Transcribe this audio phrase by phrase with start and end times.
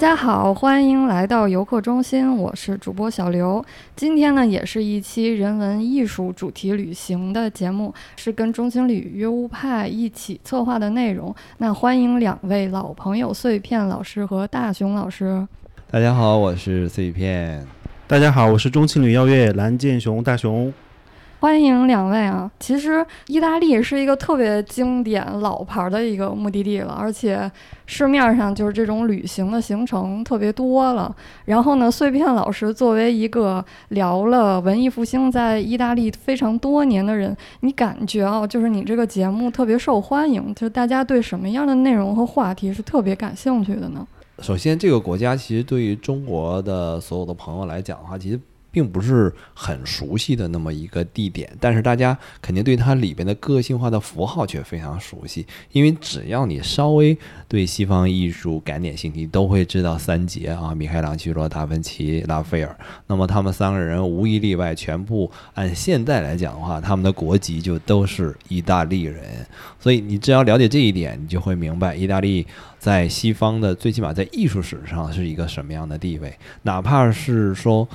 [0.00, 3.62] 家好，欢迎来到游客中心，我是主播小刘。
[3.94, 11.34] 今天呢，也是一期人文艺术主题旅行的节目，是跟中青旅约乌派一起策划的内容。
[11.58, 15.46] 那欢迎两位老朋友碎片老师和大熊老师。
[15.90, 17.62] 大家好，我是碎片。
[18.06, 20.72] 大家好，我是中青旅邀月蓝剑雄大熊。
[21.40, 22.50] 欢迎两位啊！
[22.60, 27.50] 其实意大利是一个特别经典老牌的一个目的地了，而且
[27.86, 31.16] 市面上就是这种旅行的行程特别多了。
[31.46, 44.06] 然后呢，碎片老师作为一个聊了文艺复兴在意大利非常多年的人，你感觉啊，就是你这个节目特别受欢迎，就是大家对什么样的内容和话题是特别感兴趣的呢？
[44.40, 48.38] 首先，这个国家其实对于中国的所有的朋友来讲的话，其实。
[48.70, 57.16] 并不是很熟悉的那么一个地点，但是大家肯定对它里边的个性化的符号却非常熟悉，因为只要你稍微
[57.48, 62.76] 对西方艺术感点兴趣，都会知道三杰啊，米开朗基罗、达芬奇、拉斐尔。
[63.06, 69.24] 那么他们三个人无一例外，全部按现在来讲的话，他们的国籍就都是意大利人。
[69.78, 72.46] 所以你只要了解这一点，你就会明白意大利
[72.78, 77.88] 在西方的最起码在艺术史上是一个什么样的地位，哪怕是说。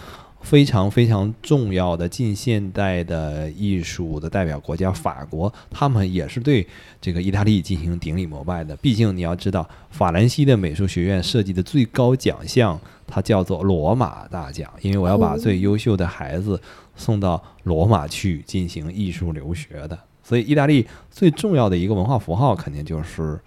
[0.45, 6.65] 非常非常重要的近现代的艺术的代表国家法国，他们也是对
[7.01, 8.75] 这个意大利进行顶礼膜拜的。
[8.75, 16.61] 毕竟你要知道，法兰西的美术学院设计的最高奖项，它叫做罗马大奖，因为我要把最优秀的孩子
[16.95, 19.97] 送到罗马去进行艺术留学的。
[20.21, 23.39] 所以，意大利最重要的一个文化符号，肯定就是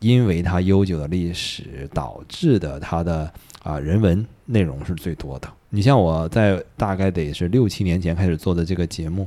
[0.00, 5.48] 因为它悠久的历史导致的它的啊人文内容是最多的。
[5.74, 9.26] 你像我在大概得是六七年前开始做的这个节目，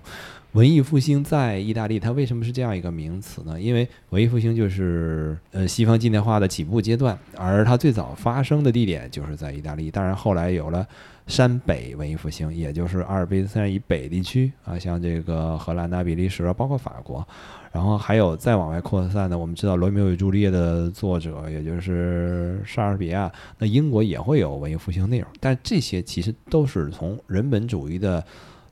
[0.54, 3.60] 文艺复兴在意大利，它为什么是这样一个名词呢？
[3.60, 9.92] 因为文艺复兴就是呃西方近代化的起步阶段，而它最早发生的地点就是在意大利。
[9.92, 10.88] 当然后来有了
[11.28, 17.28] 山北文艺复兴，也就是阿尔卑斯山以北地区啊，像这个荷兰、啊、比利时啊，包括法国。
[17.72, 23.32] 然后还有再往外扩散的，我们知道《罗密欧与朱丽叶》的作者，也就是莎士比亚。
[23.58, 28.24] 那英国也会有文艺复兴内容，但这些其实都是从人本主义的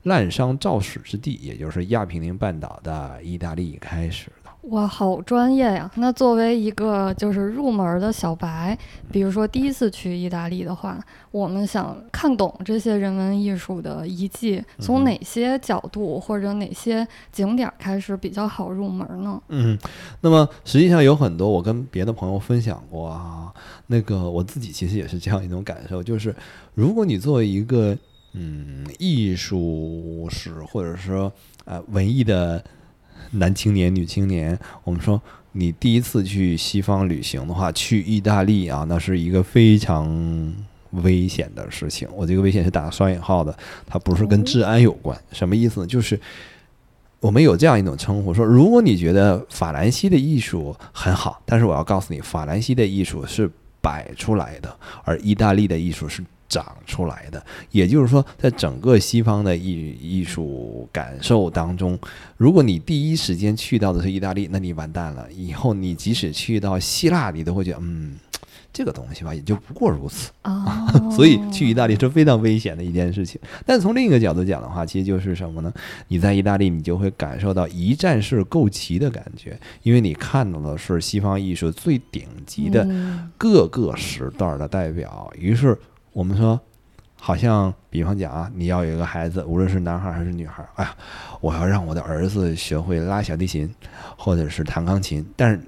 [0.04, 4.30] 滥觞肇始之地，也就是亚平宁半岛的意大利开始。
[4.70, 5.88] 哇，好专业呀！
[5.94, 8.76] 那作为一个就是入门的小白，
[9.12, 10.98] 比如说第一次去意大利的话，
[11.30, 19.40] 我们想看懂这些人文艺术的遗迹，从哪些角度或者哪些景点开始比较好入门呢？
[19.50, 19.78] 嗯，
[20.20, 23.52] 那么实际上有很多，我跟别的朋友分享过啊，
[23.86, 26.34] 那个我自己其实也是这样一种感受，就是
[26.74, 27.96] 如果你作为一个
[28.32, 31.32] 嗯艺术史或者说
[31.66, 32.60] 呃文艺的。
[33.32, 35.20] 男青年、女青年，我们说
[35.52, 40.54] 你第一次去西方旅行的话，去意大利啊，那是一个非常
[40.90, 42.08] 危险的事情。
[42.14, 43.56] 我这个危险是打双引号的，
[43.86, 45.18] 它不是跟治安有关。
[45.32, 45.86] 什么意思呢？
[45.86, 46.18] 就是
[47.20, 53.50] 我们有这样一种称呼，说如果你觉得法兰西的艺术很好，但是我要告诉你，法兰西的艺术是
[53.80, 56.22] 摆出来的，而意大利的艺术是。
[56.48, 61.98] 长出来的，也就是说，在整个西方的艺艺术感受当中，
[62.36, 65.26] 如果你第一时间去到的是意大利，那你完蛋了。
[65.32, 68.16] 以后你即使去到希腊，你都会觉得，嗯，
[68.72, 70.86] 这个东西吧，也就不过如此啊。
[71.10, 73.40] 所以去意大利是非常危险的一件事情。
[73.64, 75.72] 但从另一个角度讲的话，其实就是什么呢？
[76.06, 82.88] 你在意大利，你就会感受到一站式购齐的感觉，因为你看到的是西方艺术最顶级的
[83.36, 85.76] 各个时段的代表，于是。
[86.16, 86.58] 我们说，
[87.20, 90.96] 好像比方讲啊，你要有一个孩子，无论是男孩还是女孩，哎呀，
[91.42, 93.70] 我要让我的儿子学会拉小提琴，
[94.16, 95.22] 或者是弹钢琴。
[95.36, 95.60] 但是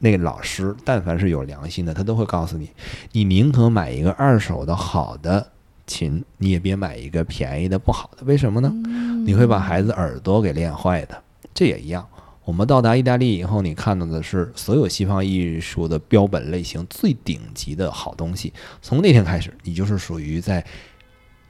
[0.00, 2.68] 那个老师，但凡是有良心的，他都会告诉你，
[3.12, 5.46] 你宁可买一个二手的好的
[5.86, 8.24] 琴，你也别买一个便宜的不好的。
[8.24, 8.72] 为什么呢？
[9.24, 11.22] 你会把孩子耳朵给练坏的。
[11.54, 12.04] 这也一样。
[12.48, 18.50] 我们到达意大利以后，你看到的是所有西方艺术的标本类型最顶级的好东西。
[18.80, 20.64] 从那天开始，你就是属于在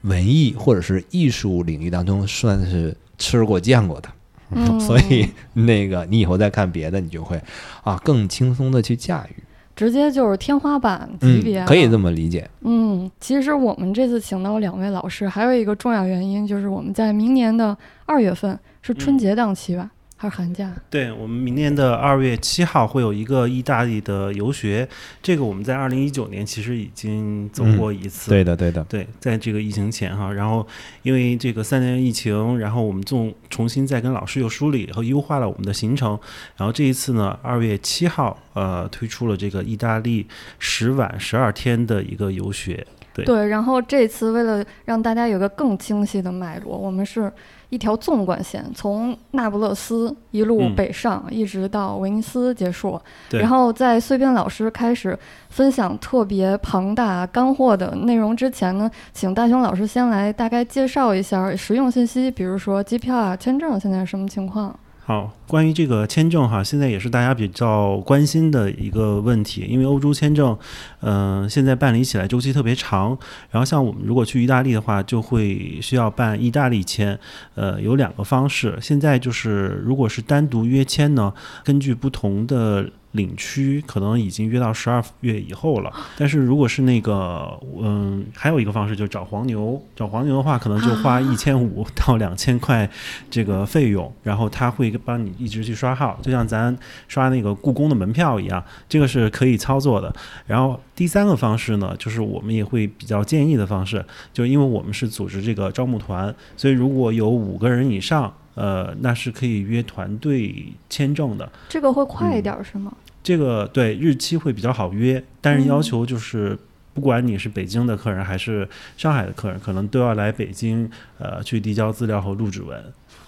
[0.03, 4.09] 文艺或者是艺术领域当中算是吃过见过的。
[4.81, 7.41] 所以那个你以后再看别的，你就会
[7.85, 9.43] 啊更轻松的去驾驭，
[9.77, 11.65] 直接就是天花板级别。
[11.65, 12.51] 可以这么理解。
[12.62, 19.89] 嗯，其实我们这次请到两位老师，还有一个重要原因就是我们在明年的二月份是春节档期吧。
[20.20, 20.75] 还是寒假？
[20.91, 24.87] 对我们明年的二月七号会有一个意大利的游学，
[25.23, 28.29] 这个我们在二零一九年其实已经走过一次。
[28.29, 28.82] 对的，对的。
[28.88, 30.67] 对，在这个疫情前哈，然后
[31.03, 36.19] 因为这个三年疫情，然后我们重重新再跟老师又梳理和优化了我们的行程，
[36.56, 40.26] 然后这一次呢，二月七号呃推出了这个意大利
[40.59, 42.85] 十晚十二天的一个游学。
[43.15, 47.32] 对对，然后这次为了让大家有个更清晰的脉络，我们是
[47.70, 53.00] 一条纵贯线，从那不勒斯一路嗯北上，一直到威尼斯结束。
[53.31, 55.19] 然后在碎片老师开始
[55.50, 64.75] 分享特别庞大干货的内容之前呢，请大雄老师先来大概介绍一下实用信息，比如说机票啊、签证现在是什么情况？
[65.08, 70.55] 好，关于这个签证哈，现在也是大家比较关心的一个问题，因为欧洲签证，
[71.00, 73.16] 嗯、现在办理起来周期特别长。
[73.50, 77.19] 然后像我们如果去意大利的话，就会需要办意大利签，
[77.55, 78.76] 呃，有两个方式。
[78.82, 81.32] 现在就是如果是单独约签呢，
[81.64, 85.93] 根据不同的领区，可能已经约到十二月以后了。
[86.16, 92.88] 但是如果是那个，嗯，还有一个方式就是找黄牛，找黄牛的话，可能就花一千五到两千块
[93.31, 96.76] 这个费用，然后他会帮你一直去刷号，就像咱
[97.08, 100.14] 刷那个故宫的门票一样，这个是可以操作的。
[100.46, 111.49] 然后第三个方式呢，就是我们也会比较建议的方式，就是因为我们是组织这个招募团，所以如果有五个人以上，呃，那是可以约团队签证的。
[111.69, 112.93] 这个会快一嗯点儿是吗？
[113.22, 116.58] 这个对日期会比较好约，但是嗯要求就是。
[116.94, 122.76] 不管你是北京的客人还是上海的客人，可能都要来北京，呃，去递交资料和录指纹。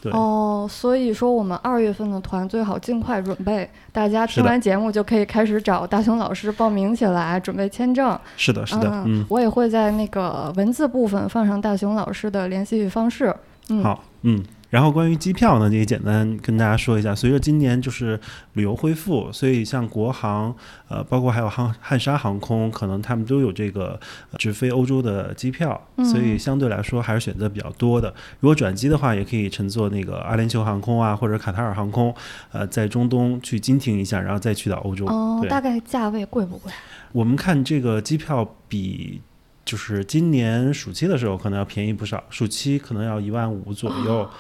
[0.03, 8.19] 对，哦，所以说我们二月份的团最好尽快准备，大家听完节目就可以开始找大熊老师报名起来，准备签证。
[8.37, 13.33] 是的，是的，嗯，我也会在那个文字部分放上大熊老师的联系方式。
[13.69, 14.43] 嗯，好，嗯。
[14.71, 17.13] 然后关于机票呢，也简单跟大家说一下。
[17.13, 18.19] 随着今年就是
[18.53, 20.55] 旅游恢复，所以像国航，
[20.89, 23.99] 呃，包括还有汉汉莎航空，可能他们都有这个
[24.31, 28.15] 呃直飞欧洲的机票，嗯所以相对来说还是选择比较多的。
[28.39, 32.15] 如果转机的话，也可以乘坐那个阿联酋航空啊，或者卡塔尔航空，
[32.53, 35.05] 呃，在中东去经停一下，然后再去到欧洲。
[35.07, 36.73] 哦，大概价位贵不贵？
[37.11, 39.21] 我们看这个机票比
[39.65, 44.31] 就是今年暑期的时候可能要便宜不少，暑期可能要一万五左右。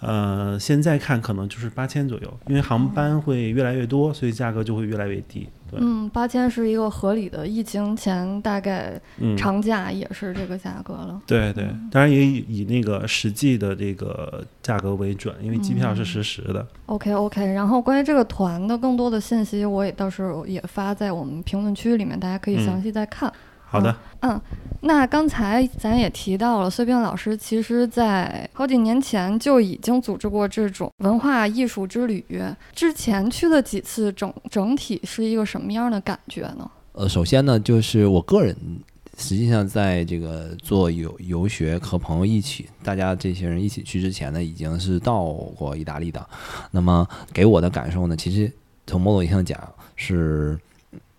[0.00, 5.48] 呃，现在看可能就是八千左右，因为航班会越来越多，所以价格就会越来越低。
[5.70, 11.20] 对，嗯，八千是一个合理的，疫情前大概嗯，长假也是这个价格了。
[11.26, 16.66] 对对，当然也以以那个实际的这个价格为准，因为机票是实时的。
[16.86, 23.30] OK OK，然后关于这个团的更多的信息，我也到时候也发在我们评论区里面，大家可以嗯详细再看。
[23.70, 24.40] 好的，嗯，
[24.80, 32.24] 那刚才咱也提到了，碎片老师其实在好几年前就已经组织过这种文化艺术之旅。
[32.74, 36.70] 之前去了几次整整体是一个什么样的感觉呢？
[36.92, 38.56] 呃，首先呢，就是我个人
[39.18, 46.26] 实际上在这个做游游学和朋友一起，大家这些人一起去之前呢，已经是到过意大利的。
[46.70, 48.50] 那么给我的感受呢，其实
[48.86, 49.60] 从某种意义上讲
[49.94, 50.58] 是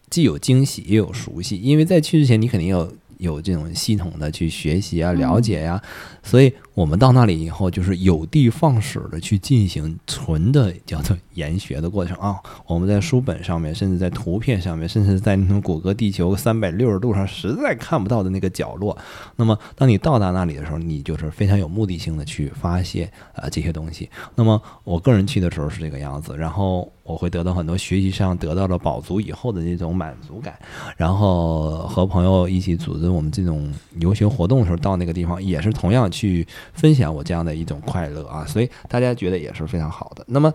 [0.10, 5.82] 既有惊喜也有熟悉，因为在去之前你肯定要有这种系统的去学习啊、了解呀、
[6.24, 12.38] 所以我们到那里以后，就是有的放矢的去进行纯的叫做研学的过程啊。
[12.66, 18.98] 我们在书本上面，甚至在图片上面，甚至在那种谷歌地球三百六十度上实在看不到的那个角落。
[19.36, 24.10] 那么，当你到达那里的时候，你就是非常有目的性的去发现啊、这些东西。
[24.34, 30.58] 那么，我个人去的时候是这个样子，然后我会得到很多学习上得到了饱足以后的那种满足感。
[30.96, 33.70] 然后和朋友一起组织我们这种
[34.00, 40.24] 游学活动的时候，到那个地方也是同样去分享我这样的一种快乐啊，所以大家觉得也是非常好的。
[40.28, 40.54] 那么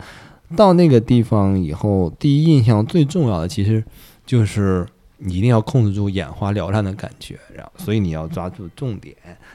[0.57, 3.83] 到那个地方以后，第一印象最重要的其实
[4.27, 4.87] 就是
[5.19, 9.15] 你一定要控制住眼花缭乱的感觉，然后所以你要抓住重点。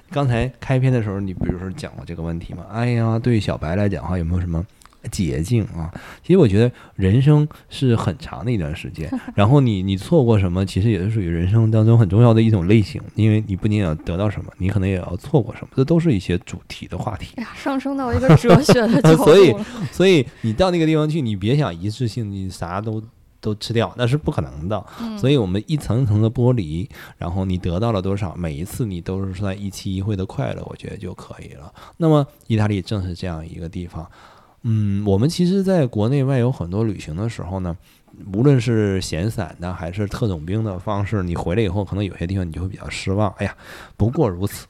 [0.09, 2.65] 刚才开篇的时候，你比如说讲过这个问题嘛？
[2.71, 4.65] 哎呀，对小白来讲的话，有没有什么？
[5.11, 5.91] 捷径啊，
[6.21, 17.35] 其实我觉得人生是很长的一段时间， 然后你你错过什么，其实也是属于人生当中很重要的一种类型，因为你不仅要得到什么，你可能也要错过什么，这都是一些主题的话题。
[17.55, 19.55] 上升到一个哲学的 角度所以
[19.91, 23.01] 所以你到那个地方去，你别想一次性你啥都
[23.39, 24.85] 都吃掉，那是不可能的。
[24.99, 26.87] 嗯所以我们一层层的剥离，
[27.17, 31.73] 然后你得到了多少，每一次你都是在一期一会的快乐，我觉得就可以了。
[31.97, 34.05] 那么意大利正是这样一个地方。
[34.63, 37.75] 嗯，我们其实在国内外有很多旅行的时候呢，
[38.33, 43.33] 无论是闲散的还是特种兵的方式，你回来以后，可能有些地方你就会比较失望。
[43.37, 43.55] 哎呀，
[43.95, 44.67] 不过如此，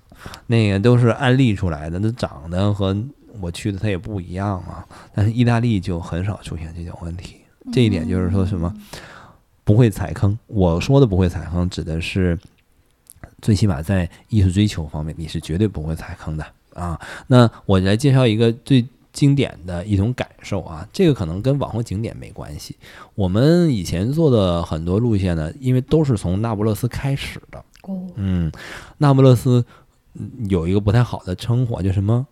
[0.48, 2.96] 那个都是案例出来的，那长得和
[3.42, 4.86] 我去的它也不一样啊。
[5.14, 7.38] 但是意大利就很少出现这种问题，
[7.74, 8.72] 这一点就是说什么
[9.64, 10.38] 不会踩坑。
[10.46, 12.38] 我说的不会踩坑，指的是
[13.42, 17.00] 最起码在艺术追求方面，你是绝对不会踩坑的啊。
[17.26, 18.86] 那我来介绍一个最
[19.20, 22.78] 经典的一种感受啊，这个可能跟网红景点没关系。
[23.16, 27.60] 我们以前做的很多路线呢，因为都是从那不勒斯开始的。
[27.82, 28.50] 哦，嗯，
[28.98, 29.66] 那不勒斯
[30.14, 32.26] 嗯有一个不太好的称呼啊，叫什么？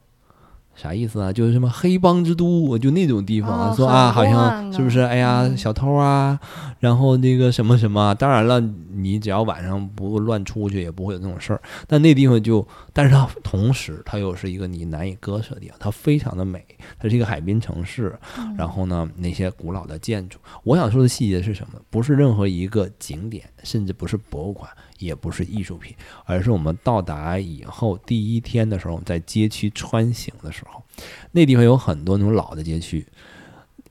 [0.78, 1.34] 啥意思啊？
[1.34, 5.00] 就是什么黑帮之都，就那种地方啊，哦说啊，好像是不是？
[5.00, 6.40] 哎呀，嗯小偷啊，
[6.80, 8.14] 然后那个什么什么。
[8.16, 8.62] 当然了，
[8.94, 11.62] 你只要晚上不乱出去，也不会有那种事儿。
[11.88, 16.64] 但那地方就，但是它同时它又是一个你难以割舍的地方，它非常的美，
[17.00, 18.18] 它是一个海滨城市。
[18.38, 21.80] 嗯然后呢，那些古老的建筑，我想说的细节是什么？
[21.90, 24.70] 不是任何一个景点，甚至不是博物馆，
[25.00, 30.84] 也不是艺术品，而是我们到达以后第一天的时候，我们在街区穿行的时候，
[31.32, 33.06] 那地方有很多那种老的街区。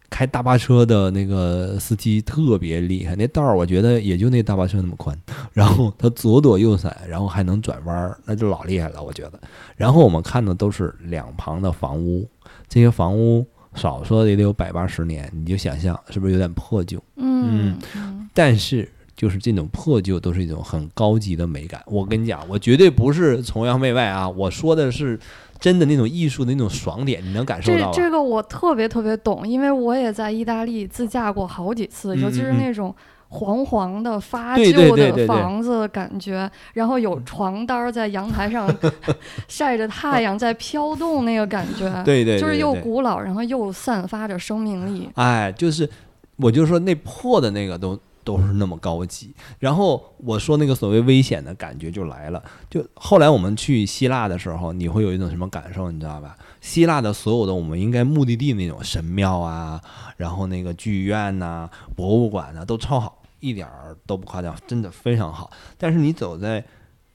[0.08, 5.20] 开大巴车的那个司机特别厉害，那道儿我觉得也就那大巴车那么宽，
[5.52, 9.40] 然后他左躲右闪，然后还能转弯儿，那就老厉害了，我觉得。
[9.74, 12.26] 然后我们看的都是两旁的房屋，
[12.68, 13.44] 这些房屋
[13.74, 17.02] 少说也得有百八十年，你就想象是不是有点破旧？
[17.16, 21.82] 嗯嗯但是就是这种破旧都是一种很高级的美感。
[21.86, 25.18] 我跟你讲，我绝对不是崇洋媚外啊，我说的是
[25.58, 28.02] 真的那种艺术的那种爽点，你能感受这到这？
[28.02, 32.94] 这个我特别特别懂，因为我也在意大利自驾过好几次，嗯尤其是那种
[33.28, 38.72] 黄黄的发旧的房子的感觉，然后有床单儿在阳台上
[39.48, 45.08] 晒着太阳在飘动那个感觉， 对对对就是又古老，然后又散发着生命力。
[45.14, 45.88] 哎，就是
[46.36, 49.32] 我就说那破的那个都都是那么高级。
[49.60, 52.42] 然后我说那个所谓危险的感觉就来了。
[52.68, 56.36] 就后来我们去希腊的时候，你会有一种什么感受，你知道吧？
[56.60, 59.80] 希腊的所有的我们应该目的地那种神庙啊，
[60.16, 65.48] 然后那个剧院呐、博物馆呐、都超好，一点儿都不夸张，真的非常好。
[65.78, 66.64] 但是你走在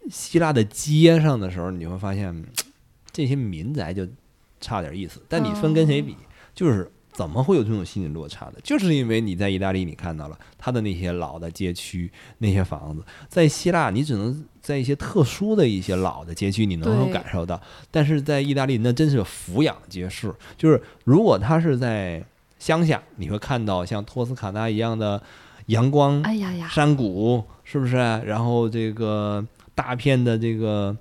[0.10, 2.46] 希腊的街上的时候，你会发现嗯
[3.12, 4.08] 这些民宅就
[4.62, 5.22] 差点意思。
[5.28, 6.16] 但你分跟谁比，
[6.56, 8.60] 就是怎么会有这种心理落差的？
[8.64, 20.34] 就是因为你在意大利，你看到了它的那些老的街区、那些房子，在希腊你只能在一些特殊的一些老的街区你能够感受到，但是在意大利那真是俯仰皆是。
[20.58, 22.24] 就是如果他是在
[22.60, 25.22] 乡下，你会看到像托斯卡纳一样的
[25.68, 27.96] 阳光、哎呀呀，山谷，是不是？
[27.96, 30.96] 然后这个大片的这个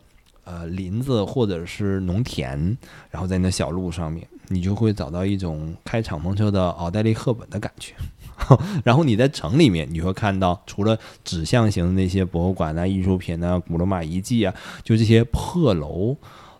[0.44, 2.76] 呃林子或者是农田，
[3.10, 7.94] 然后在那小路上面，你就会找到一种开敞篷车的奥黛丽·赫本的感觉。
[8.84, 16.16] 然后你在城里面，你会看到除了指向型的那些博物馆呐、艺术品呐、古罗马遗迹啊，就这些破楼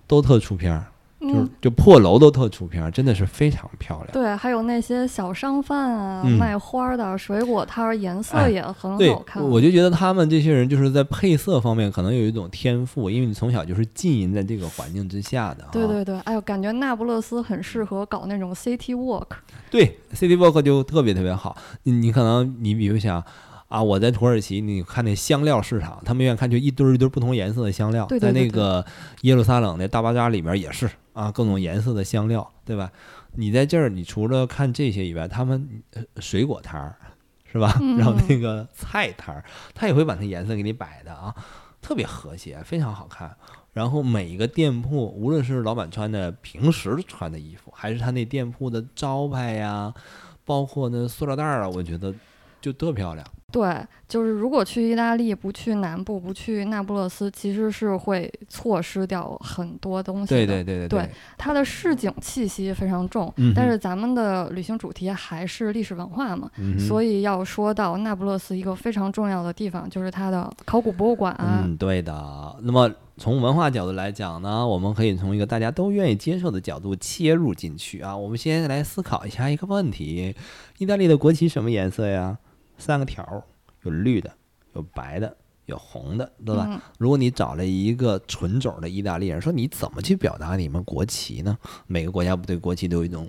[0.06, 0.86] 都特出片儿，
[1.20, 4.08] 就是嗯，就破楼都特出片儿，真的是非常漂亮。
[4.12, 9.42] 对，还有那些小商贩啊，嗯卖花儿的、水果摊儿，颜色哎也很好，看。
[9.42, 15.68] 我就觉得他们这些人就是在配色方面可能有一种天赋，因为你从小就是浸淫在这个环境之下的、啊。
[15.70, 19.26] 对对对，哎呦，感觉那不勒斯很适合搞那种 city walk。
[19.70, 21.56] 对，City Walk 就特别特别好。
[21.84, 23.22] 你你可能你比如想
[23.68, 28.84] 啊，我在土耳其，你看那香料市场，他们愿意看就一堆儿一堆儿不同颜色的香料，对对对在那个
[29.20, 32.90] 耶路撒冷那大巴扎里面也是啊，各种颜色的香料，对吧？
[33.34, 36.96] 你在这儿，你除了看这些以外，他们呃水果摊儿
[37.44, 37.76] 是吧？
[37.78, 41.34] 嗯然后那个菜摊儿，他也会把那颜色给你摆的啊，
[41.82, 43.36] 特别和谐，非常好看。
[43.74, 49.92] 然后每一个店铺，无论是老板穿的平时穿的衣服，还是他那店铺的招牌呀，
[50.46, 52.14] 包括那塑料袋儿啊，我觉得
[52.60, 53.26] 就特漂亮。
[53.52, 60.36] 对，就是如果去意大利不去南部，不去那不勒斯，其实是会错失掉很多东西的。
[60.36, 71.62] 对对对对对它的市井气息非常重，嗯但是咱们的旅行主题还是历史文化嘛，嗯所以要说到那不勒斯一个非常重要的地方，就是它的考古博物馆、啊。
[71.64, 72.56] 嗯，对的。
[72.62, 78.16] 那么从文化角度来讲呢，我们可以从一个大家都愿意接受的角度切入进去啊。
[78.16, 80.36] 我们先来思考一下一个问题：
[80.78, 82.38] 意大利的国旗什么颜色呀？
[82.80, 83.42] 三个条儿，
[83.82, 84.32] 有绿的，
[84.74, 86.66] 有白的，有红的，对吧？
[86.68, 91.56] 嗯如果你找了一个纯种的意大利人，说你怎么去表达你们国旗呢？
[91.86, 93.28] 每个国家不对国旗都有一种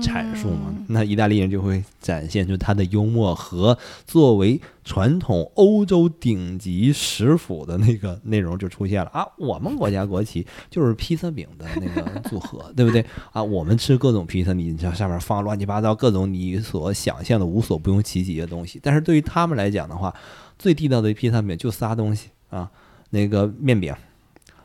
[0.00, 9.26] 阐述嘛，嗯那意大利人就会展现出他的幽默和作为传统欧洲顶级食府的那个 内容就出现了啊。
[9.36, 13.42] 我们国家国旗就是披萨饼的那个 组合，对不对啊？
[13.42, 20.14] 我们吃各种披萨，你知道上面放乱七八糟各种你所想象的无所不用其极的东西，但是对于他们来讲的话，
[20.58, 22.70] 最地道的披萨饼就仨东西啊，
[23.10, 23.94] 那个面饼，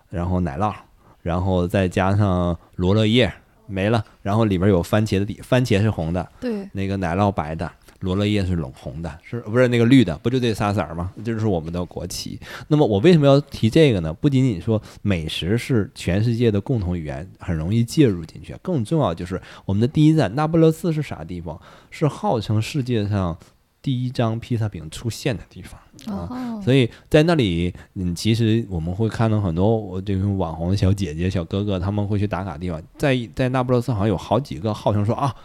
[0.10, 0.74] 然后奶酪，
[1.22, 3.34] 然后再加上罗勒叶。
[3.72, 10.18] 没了，然后里边有番茄的底，番茄是红的，对，那个奶酪白的，罗勒叶是冷红的，是不是那个绿的？
[10.20, 11.12] 不就这仨色儿吗？
[11.24, 12.40] 这就是我们的国旗。
[12.68, 14.14] 那么我为什么要提这个呢？
[14.14, 21.60] 不仅仅说美食是全世界的共同语言，很容易介入进去，更重要就是我们的第一站那不勒斯是啥地方？
[21.90, 23.38] 是号称世界上
[23.82, 25.80] 第一张披萨饼出现的地方
[26.14, 26.28] 啊。
[26.30, 35.36] 哦，所以在那里，嗯，其实我们会看到很多我这种网红的小姐姐、小哥哥，他们会去打卡地方，在在那不勒斯好像有好几个号称说啊，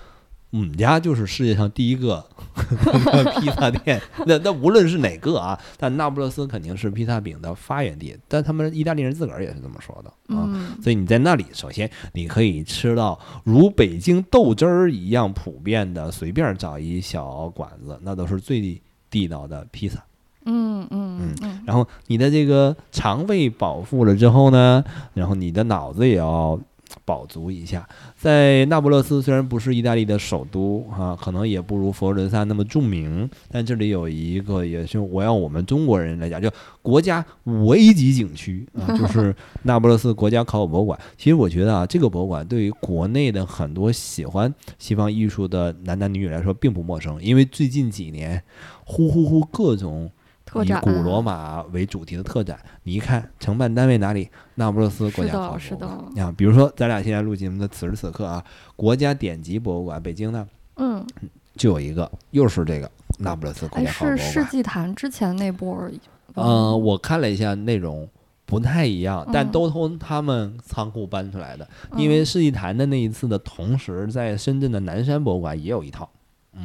[0.57, 2.25] 我们家就是世界上第一个
[3.39, 4.01] 披萨店。
[4.25, 8.17] 那那无论是哪个啊，但那不勒斯肯定是披萨饼的发源地。
[8.27, 10.49] 但他们意大利人自个儿也是这么说的啊。
[10.49, 20.03] 嗯，所以你在那里，首先你可以吃到如北京豆汁儿一样普遍的，随便找一小馆子，那都是最地道的披萨。
[20.49, 24.83] 嗯嗯嗯，然后你的这个肠胃饱腹了之后呢，
[25.13, 26.59] 然后你的脑子也要
[27.05, 27.89] 饱足一下。
[28.17, 36.51] 在那不勒斯虽然不是意大利的首都啊，可能也不如佛罗伦萨那么著名，但这里有一个也是我要我们中国人来讲，就
[36.83, 40.99] 国家五 A 级景区啊， 就是那不勒斯国家考古博物馆。
[41.17, 48.43] 其实我觉得啊，这个博物馆对于国内的很多喜欢西方艺术的男男女女来说并不陌生，因为最近几年
[48.85, 50.11] 呼呼呼各种。
[50.65, 54.29] 以特展古罗马为主题的特展，你一看承办单位哪里？
[54.55, 56.27] 那不勒斯国家考古是的博物馆。
[56.27, 58.45] 啊，比如说咱俩现在录节目的此时此刻啊，
[58.75, 60.47] 国家典籍博物馆北京呢
[60.77, 61.05] 嗯，
[61.57, 64.51] 就有一个，又是这个那不勒斯国哎，家考古是世博物馆。
[64.51, 65.93] 纪坛之前那波儿，
[66.35, 68.09] 呃，我看了一下内容。
[68.49, 71.69] 不太一样，但嗯都从他们仓库搬出来的。
[71.97, 76.09] 因为世纪坛的那一次的同时，在深圳的南山博物馆也有一套，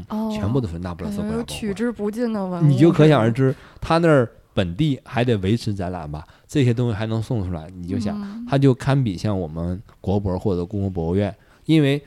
[0.10, 1.48] 哦，全部都是那不勒斯国家博物馆。
[1.48, 11.33] 取之不尽的文物，你就可想而知，他那儿本地还得维持展览吧，这些东西还能送出来，你就想，嗯它就堪比像我们国博或者故宫博物院，
[11.65, 12.01] 因为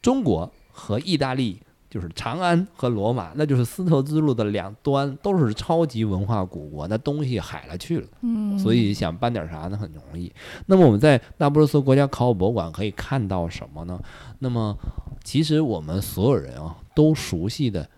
[0.00, 10.32] 中国和意大利就是长安和罗马，那就是丝绸之路的两端，都是超级文化古国，那东西海了去了，嗯，所以想办点啥呢很容易。
[10.66, 14.00] 那么我们在那不勒斯国家考古博物馆可以看到什么呢？
[14.40, 14.76] 那么
[15.22, 17.88] 其实我们所有人啊都熟悉的，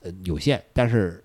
[0.00, 1.22] 呃有限，但是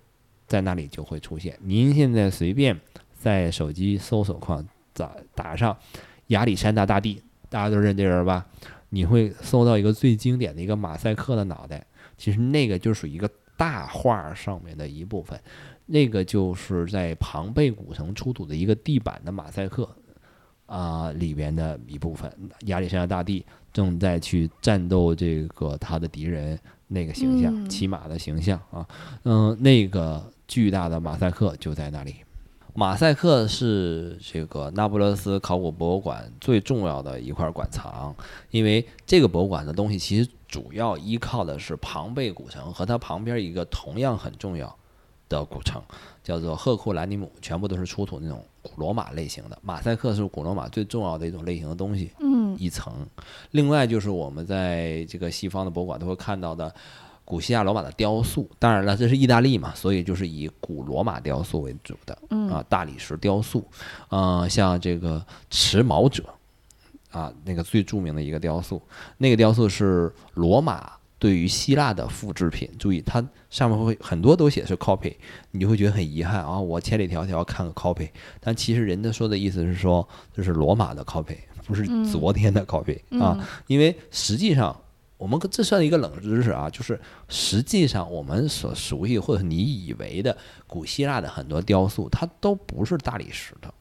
[0.47, 1.57] 在那里就会出现。
[1.61, 2.77] 您现在随便
[3.17, 5.77] 在手机搜索框打打上
[6.27, 8.45] 亚历山大大帝，大家都认这人吧？
[8.89, 11.85] 你会搜到一个最经典的一个马赛克的脑袋，
[12.17, 15.39] 其实那个就属于一个大画上面的一部分，
[15.85, 19.87] 那个就是在庞贝古城出土的一个地板的马赛克
[20.67, 22.31] 啊、里边的一部分。
[22.67, 28.87] 亚历山大大帝正在去战斗这个他的敌人那个形象，嗯骑马的形象啊，
[29.23, 32.15] 嗯，那个巨大的马赛克就在那里。
[32.73, 38.15] 马赛克是这个那不勒斯考古博物馆最重要的一块馆藏，
[38.51, 44.77] 因为这个博物馆的东西其实主要依靠的是庞贝古城和它旁边一个同样很重要
[45.27, 45.81] 的古城，
[46.27, 49.57] 叫做赫库兰尼姆，全部都是出土那种古罗马类型的。
[49.61, 52.93] 马赛克是古罗马最重要的一种类型的东西，嗯一层。
[53.51, 56.69] 另外就是我们在这个西方的博物馆都会看到的
[57.23, 62.17] 古希腊罗马的雕塑，当然了，这是意大利嘛，所以就是以古罗马雕塑为主的。
[62.31, 63.65] 嗯啊，大理石雕塑，
[64.09, 66.25] 呃，像这个持矛者，
[67.09, 68.81] 啊，那个最著名的一个雕塑，
[69.17, 72.69] 那个雕塑是罗马对于希腊的复制品。
[72.77, 75.15] 注意，它上面会很多都写是 copy，
[75.51, 84.75] 你就会觉得很遗憾啊，我千里迢迢看个 copy，但其实人家说的意思是说这是罗马的 copy，不是嗯昨天的 copy、啊，嗯因为实际上。
[85.19, 93.73] 我们这算一个冷知识啊，就是实际上我们所熟悉或者你以为的古希腊的很多雕塑，它都不是大理石的，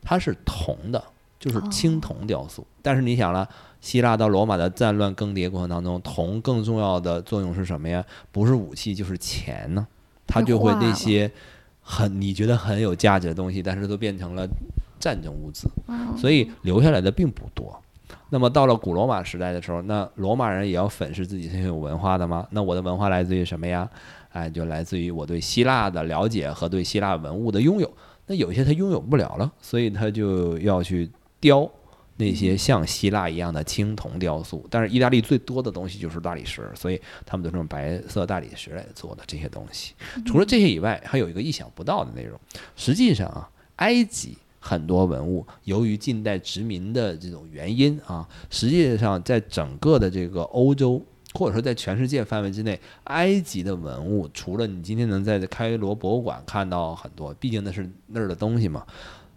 [0.00, 1.04] 它是铜的，
[1.38, 2.66] 就是青铜雕塑。
[2.80, 3.46] 但是你想了，
[3.80, 8.04] 希腊到罗马的战乱更迭过程当中，铜更重要的作用是什么呀？
[8.32, 9.86] 不是武器就是钱呢，
[10.26, 11.30] 它就会那些
[11.80, 14.46] 很你觉得很有价值的东西，但是都变成了
[14.98, 15.68] 战争物资。
[15.86, 17.80] 嗯所以留下来的并不多。
[18.30, 22.46] 那么到了古罗马时代的时候，那罗马人也要粉饰自己是很有文化的吗？
[22.50, 23.88] 那我的文化来自于什么呀？
[24.32, 27.90] 哎，就来自于我对希腊的了解和对希腊文物的拥有。
[28.26, 31.10] 那有些他拥有不了了，所以他就要去
[31.40, 31.68] 雕
[32.18, 34.66] 那些像希腊一样的青铜雕塑。
[34.68, 39.94] 但是意大利最多的东西就是大理石，所以他们都是用白色大理石来做的这些东西。
[40.26, 42.38] 除了这些以外，还有一个意想不到的内容。
[42.76, 51.02] 实际上啊，埃及很多文物由于近代殖民的这种原因啊，实际上在整个的这个欧洲。
[51.34, 58.82] 或者说，在全世界范围之内，埃及的文物除了你今天能在开罗博物馆看到很多，毕竟那是那儿的东西嘛。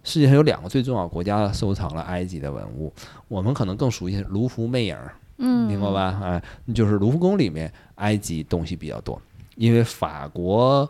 [0.02, 2.92] 世界上有两个最重要的国家收藏了埃及的文物，
[3.28, 4.96] 我们可能更熟悉卢浮魅影，
[5.38, 6.20] 嗯，明白吧？
[6.22, 6.42] 哎，
[6.74, 9.20] 就是卢浮宫里面埃及东西比较多，
[9.56, 10.88] 因为法国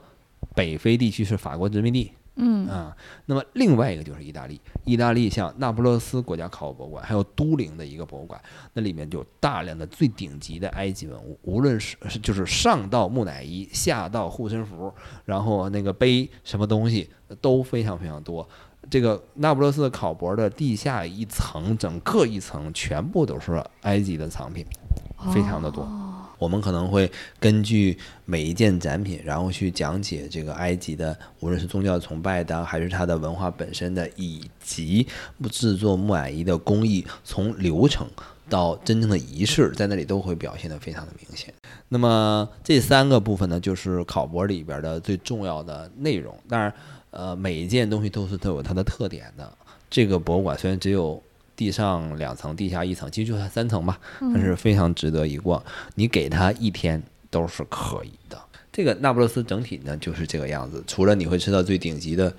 [0.54, 2.12] 北非地区是法国殖民地。
[2.36, 2.96] 嗯啊，
[3.26, 8.40] 那么另外一个就是意大利，意大利像那不勒斯国家考古博物馆，还有都灵的一个博物馆，
[8.72, 14.90] 那里面就有大量的最顶级的埃及文物，无论是是就是上到木乃伊，下到护身符，
[15.26, 17.10] 然后那个碑什么东西
[17.42, 18.48] 都非常非常多。
[18.92, 24.66] 这个那不勒斯考博的地下一层，整个一层全部都是埃及的藏品，
[25.32, 25.88] 非常的多。
[26.38, 35.06] 我们可能会根据每一件展品，然后去讲解这个埃及的，无论是宗教崇拜的，还是它的文化本身的，以及
[35.50, 38.06] 制作木乃伊的工艺，从流程
[38.50, 41.54] 到真正的仪式，在那里都会表现得非常的明显。
[41.88, 46.36] 那么这三个部分呢，就是考博里边的最重要的内容。
[46.46, 46.70] 当然，
[47.12, 49.50] 呃，每一件东西都是都有它的特点的。
[49.88, 51.22] 这个博物馆虽然只有
[51.54, 55.62] 地上两层，地下一层，其实就它三层吧，但是非常值得一逛。
[55.94, 58.42] 你给它一天都是可以的。
[58.72, 62.34] 这个那不勒斯整体呢就是这个样子，除了你会吃到最顶级的、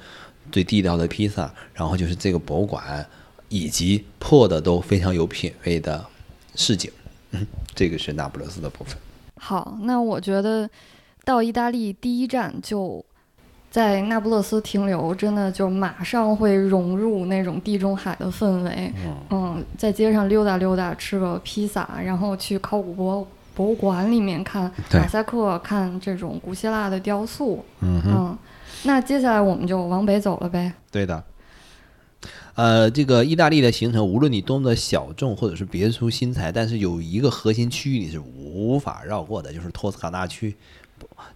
[0.52, 3.08] 最地道的披萨，然后就是这个博物馆
[3.50, 6.04] 以及破的都非常有品位的
[6.56, 6.92] 市井。
[7.30, 8.98] 嗯，这个是那不勒斯的部分。
[9.36, 10.68] 好，那我觉得
[11.24, 13.06] 到意大利第一站就
[13.74, 18.94] 在那不勒斯停留，真的就马上会融入那种地中海的氛围。
[19.04, 27.66] 嗯嗯，在街上溜达溜达，吃个披萨，然后去考古博博物馆里面看马赛克，看这种古希腊的雕塑。
[27.80, 28.12] 嗯哼。
[28.16, 28.38] 嗯，
[28.84, 30.72] 那接下来我们就往北走了呗。
[30.92, 31.24] 对的。
[32.54, 40.56] 呃，这个意大利的行程，无论你多么的小众或者是别出心裁，但是有一个核心区域你是无法绕过的，就是托斯卡纳区。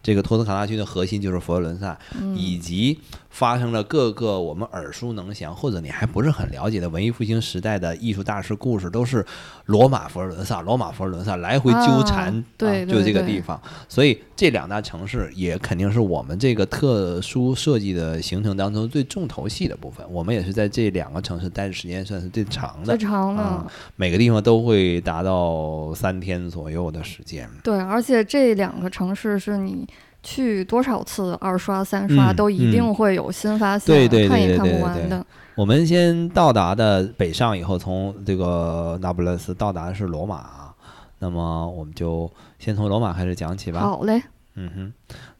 [0.03, 1.97] 这个托斯卡纳区的核心就是佛罗伦萨，
[2.35, 2.99] 以及
[3.37, 9.23] 发生了各个我们耳熟能详或者你还不是很了解的文艺复兴时代的艺术大师故事，都是
[9.65, 13.61] 罗马、佛罗伦萨、罗马、佛罗伦萨来回纠缠，啊对啊，就这个地方。
[13.87, 20.03] 所以这两大城市也肯定是我们这个特殊设计的行程当中最重头戏的部分。
[20.09, 27.47] 我们也是在这两个城市待的时间算是最长的最，长的，啊每个地方都会达到三天左右的时间。
[27.63, 29.87] 对，而且这两个城市是你
[30.29, 35.25] 去多少次二刷三刷、嗯都一嗯定会有新发现，对对对看也看对对对对不完的。
[35.55, 40.73] 我们先到达的北上以后，从这个那不勒斯到达的是罗马，
[41.19, 43.79] 那么我们就先从罗马开始讲起吧。
[43.79, 44.21] 好嘞，
[44.55, 44.93] 嗯哼，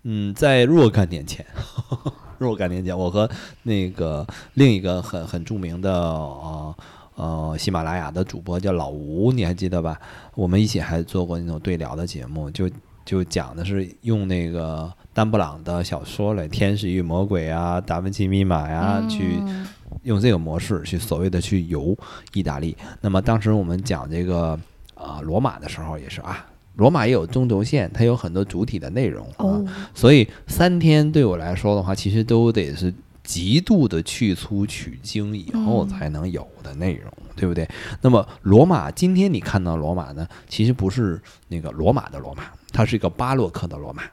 [0.03, 1.45] 嗯，在若干年前，
[2.39, 3.29] 若干年前，我和
[3.63, 6.75] 那个另一个很很著名的呃
[7.15, 9.99] 呃喜马拉雅的主播叫老吴，你还记得吧？
[10.33, 12.69] 我们一起还做过那种对聊的节目，就
[13.07, 19.65] 就讲的是用那个丹布朗的小说来《天使与魔鬼》啊，《达芬奇密码》呀，去嗯
[20.03, 21.97] 用这个模式去所谓的去游
[22.33, 22.75] 意大利。
[22.99, 24.59] 那么当时我们讲这个
[24.93, 29.65] 啊、罗马的时候也是啊，罗马也有中轴线，它有很多主体的内容啊，哦，
[29.95, 32.93] 所以三天对我来说的话，其实都得是
[33.23, 35.87] 极度的去粗取精以后嗯。
[35.87, 37.65] 才能有的内容，对不对？
[38.01, 44.03] 那么罗马今天你看到罗马呢，其实不是那个罗马的罗马，它是一个巴洛克的罗马。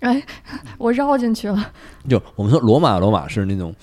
[0.00, 0.22] 哎，
[0.78, 1.72] 我绕进去了。
[2.08, 3.74] 就我们说罗马，罗马是那种，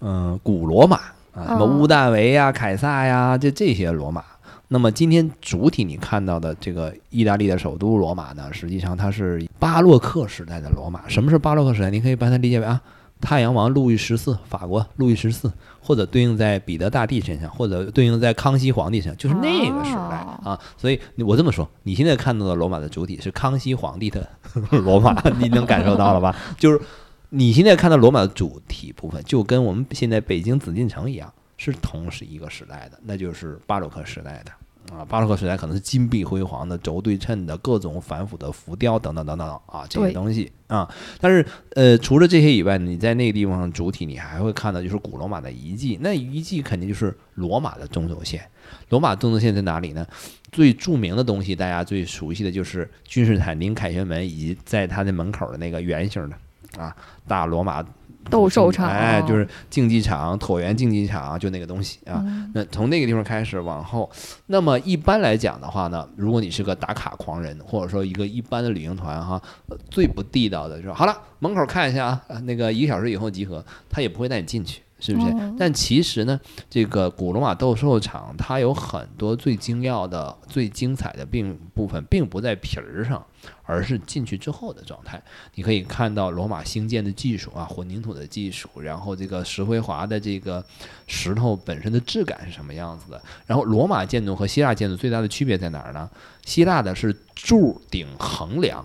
[0.00, 0.96] 嗯、古罗马
[1.32, 4.24] 啊，什么嗯屋大维呀、凯撒呀，这这些罗马。
[4.72, 11.08] 那么今天主体你看到的这个意大利的首都罗马呢，实际上它是巴洛克时代的罗马。
[11.08, 11.90] 什么是巴洛克时代？
[11.90, 12.80] 你可以把它理解为啊，
[13.20, 20.60] 太阳王路易十四，法国路易十四，或者对应在彼得大帝身上，或者对应在康熙皇帝身上，就是那个时代哦啊。
[20.76, 24.26] 所以我这么说，你现在看到的罗马的主体是康熙皇帝的
[24.70, 26.34] 罗马，你能感受到了吧？
[26.58, 26.80] 就是
[27.28, 34.50] 你现在看到罗马的主体部分，就跟我们现在北京紫禁城一样，是同是一个时代的，那就是巴洛克时代的。
[34.92, 40.92] 啊，巴洛克时代可能是金碧辉煌的、轴对称的、各种繁复的浮雕等等等等啊，这些东西啊。
[41.20, 45.96] 但是呃，除了这些以外，你在那个地方主体，你还会看到就是古罗马的遗迹。
[46.00, 48.42] 那遗迹肯定就是罗马的中轴线。
[48.88, 50.04] 罗马中轴线在哪里呢？
[50.50, 56.94] 最著名的东西，大家最熟悉的就是君士坦丁凯旋门，以及在它的门口的那个圆形的啊
[57.28, 57.84] 大罗马
[58.28, 62.22] 斗兽场哎，就是竞技场、椭圆竞技场，就那个东西啊。
[62.26, 62.50] 嗯。
[62.54, 64.10] 那从那个地方开始往后，
[64.46, 75.32] 那么一般来讲的话呢，如果你是个打卡狂人，或者说一个一般的旅行团哈，呃最不地道的就是好了，门口看一下啊，呃那个一个小时以后集合，他也不会带你进去，是不是？
[75.32, 83.24] 哦但其实呢，这个古罗马斗兽场它有很多最精要的、最精彩的并部分，并不在皮儿上，
[83.64, 85.22] 而是进去之后的状态。
[85.54, 90.64] 你可以看到罗马兴建的技术啊，混凝土的技术，然后这个石灰华的这个
[91.06, 93.20] 石头本身的质感是什么样子的。
[93.46, 96.08] 然后罗马建筑和希腊建筑最大的区别在哪儿呢？
[96.46, 98.84] 希腊的是柱顶横梁，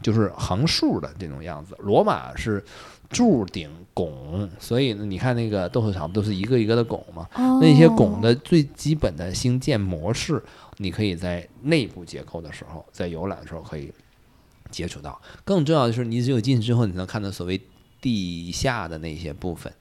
[0.00, 2.64] 就是横竖的这种样子；罗马是
[3.12, 7.28] 柱顶拱，所以呢，你看那个斗兽场不都是一个一个的拱吗？
[7.60, 10.42] 那些拱哦的最基本的兴建模式，
[10.78, 13.92] 你可以在内部结构的时候，在游览的时候可以
[14.70, 15.20] 接触到。
[15.44, 17.60] 更重要的是，你只有进去之后，你能看到所谓
[18.00, 19.72] 地下的那些部分，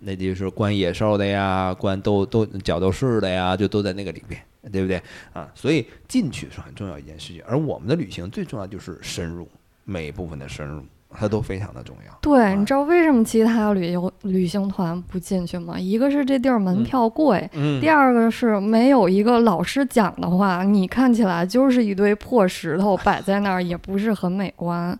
[0.00, 5.00] 那就是关野兽的呀，关斗斗角斗士的呀，就都在那个里边， 对不对
[5.32, 5.50] 啊？
[5.54, 7.40] 所以进去是很重要一件事情。
[7.46, 9.48] 而我们的旅行最重要就是深入
[9.84, 12.18] 每一部分的深入，它都非常的重要。
[12.20, 15.78] 对，啊你知道为什么其他旅游旅行团不进去吗？
[15.78, 24.98] 一个是这地儿门嗯票贵，嗯第二个是没有一个老师讲的话，你看起来就是一堆破石头摆在那儿，也不是很美观。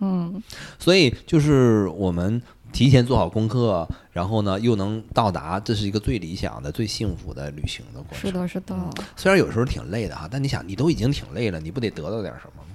[0.00, 0.42] 嗯，
[0.78, 2.40] 所以就是我们
[2.72, 8.20] 提前做好功课，然后呢又能到达，这是一个最理想的、最幸福的旅行的过程。
[8.20, 12.68] 是的，是的，嗯虽然有时候挺累的哈，但你想，你都已经挺累了，你不得得到点什么吗？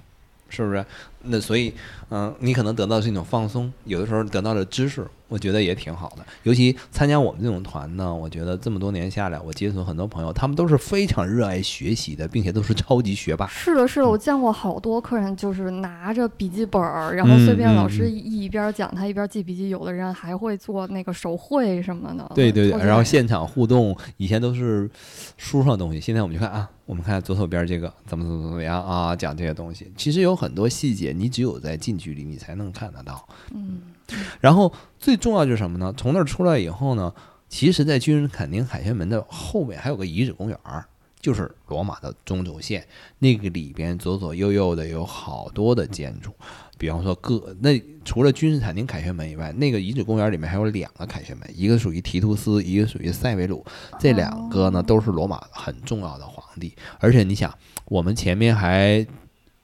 [0.50, 0.86] 是不是？
[1.28, 1.74] 那所以，
[2.10, 6.26] 嗯、你可能得到的是一种放松，有的时候得到的知识，我觉得也挺好的。
[6.44, 13.48] 尤其参加我们这种团呢，我觉得这么多年下来，我接触很多朋友，他们都是非常热爱学习的，并且都是超级学霸。
[13.48, 22.32] 是的，是的，我见过好多客人就是拿着笔记本儿，然后随便嗯老师嗯一一边讲，他一边记笔记，有的人还会做那个手绘什么的。
[22.36, 24.90] 对对对，然后现场互动，以前都是
[25.38, 33.28] 书上的东西，现在我们就看啊，我们看左手边这个怎么怎么怎么样啊，讲这些东西，其实有很多细节，你只有在近距离你才能看得到。
[33.54, 33.82] 嗯，
[34.40, 35.94] 然后最重要就是什么呢？
[35.98, 37.14] 从那儿出来以后呢，
[37.48, 40.86] 其实，在君士坦丁凯旋门的后面还有个遗址公园儿，
[41.20, 42.86] 就是罗马的中轴线，
[43.20, 46.32] 那个里边左左右右的有好多的建筑，
[46.78, 53.66] 比方说各那除了君士坦丁凯旋门以外，那个遗址公园里面还有两个凯旋门，一个属于提图斯，一个属于塞维鲁，
[54.00, 57.52] 这两个呢都是罗马很重要的皇帝，而且你想，
[57.86, 59.06] 我们前面还。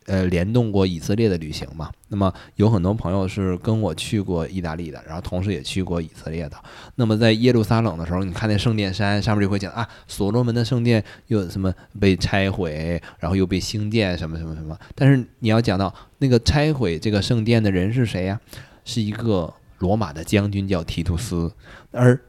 [0.07, 1.91] 呃，联动过以色列的旅行嘛？
[2.09, 6.57] 那么有很多朋友是跟我去过意大利的，然后同时也去过以色列的。
[6.95, 14.77] 那么在耶路撒冷的时候，你看那圣殿山上面就会讲啊，所罗门的圣殿又什么被拆毁，然后又被兴建什么什么什么。
[14.95, 18.39] 但是你要讲到那个拆毁这个圣殿的人是谁呀、
[18.83, 21.53] 是一个罗马的将军叫提图斯，
[21.91, 22.19] 而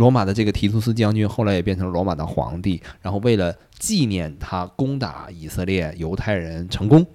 [0.00, 7.06] 罗马的这个提图斯将军后来也变成了罗马的皇帝，然后为了纪念他攻打以色列犹太人成功，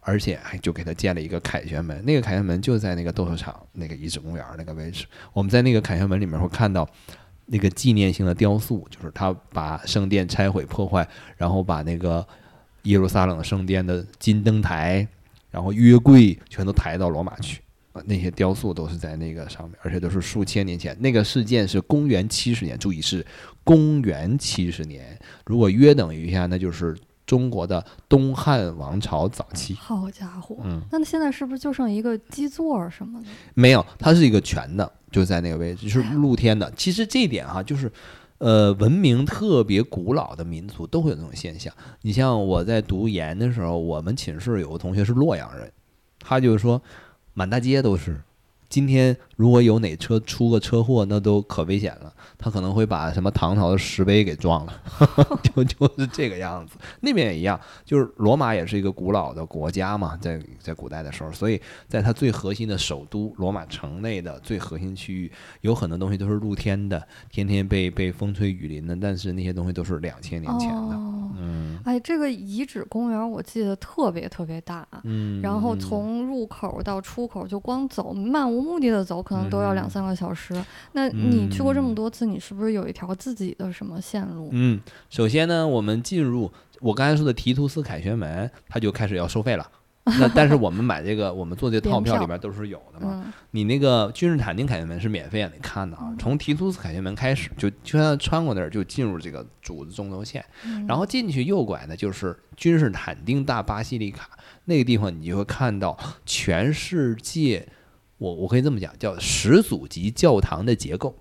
[0.00, 2.04] 而且还就给他建了一个凯旋门。
[2.04, 5.06] 那个凯旋门就在那个斗兽场那个遗址公园那个位置。
[5.32, 6.84] 我们在那个凯旋门里面会看到
[7.46, 12.26] 那个纪念性的雕塑，就是他把圣殿拆毁破坏，然后把那个
[12.82, 15.06] 耶路撒冷圣殿的金灯台，
[15.48, 17.60] 然后约柜全都抬到罗马去。
[17.92, 20.96] 啊，那些雕塑都是在那个上面，而且都是数千年前。
[21.00, 23.24] 那个事件是公元七十年，注意是
[23.64, 25.18] 公元七十年。
[25.46, 29.74] 如果约等于一下，那就是中国的东汉王朝早期。
[29.74, 33.26] 好家伙，嗯，那现在是不是就剩一个基座儿什么的？
[33.54, 36.70] 没有，它是一个全的，就在那个位置，就是露天的。
[36.72, 37.90] 其实这一点哈、就是。
[38.38, 41.72] 呃，文明特别古老的民族都会有这种现象。
[42.00, 45.70] 你像我在读研的时候，我们寝室有个同学是洛阳人，
[46.18, 46.82] 他就是说
[47.34, 48.20] 满大街都是。
[48.68, 52.10] 今天如果有哪车出个车祸，那都可危险了。
[52.38, 54.72] 他可能会把什么唐朝的石碑给撞了，
[55.54, 56.76] 就 就是这个样子。
[57.00, 70.98] 那边也一样，就是罗马也是一个古老的国家嘛，在在古代的时候，所以在它最核心的首都罗马城内的最核心区域，有很多东西都是露天的，天天被被风吹雨淋的，但是那些东西都是两千年前的。
[71.84, 74.86] 哎，这个遗址公园我记得特别特别大。
[75.04, 80.54] 嗯，然后嗯从入口到出口，就光走漫无目的的走，可能都要两嗯三个小时。
[80.92, 84.48] 那你去过这么嗯多次，你是不是有一条自己的什么线路？
[84.52, 89.68] 嗯，首先呢，我们进入我刚才说的提图斯凯旋门，它就开始要收费了。
[90.18, 93.22] 那但是我们买这个，我们做这套票票里边都是有的嘛。
[93.24, 104.30] 嗯，你那个君士坦丁凯旋门是免费让你看的啊嗯，从提图斯凯旋门开始，就就像穿过那儿就进入这个主的中轴线，嗯然后进去右拐呢就是君士坦丁大巴西利卡
[104.64, 107.68] 那个地方，你就会看到全世界，
[108.18, 111.16] 我我可以这么讲，叫始祖级教堂的结构。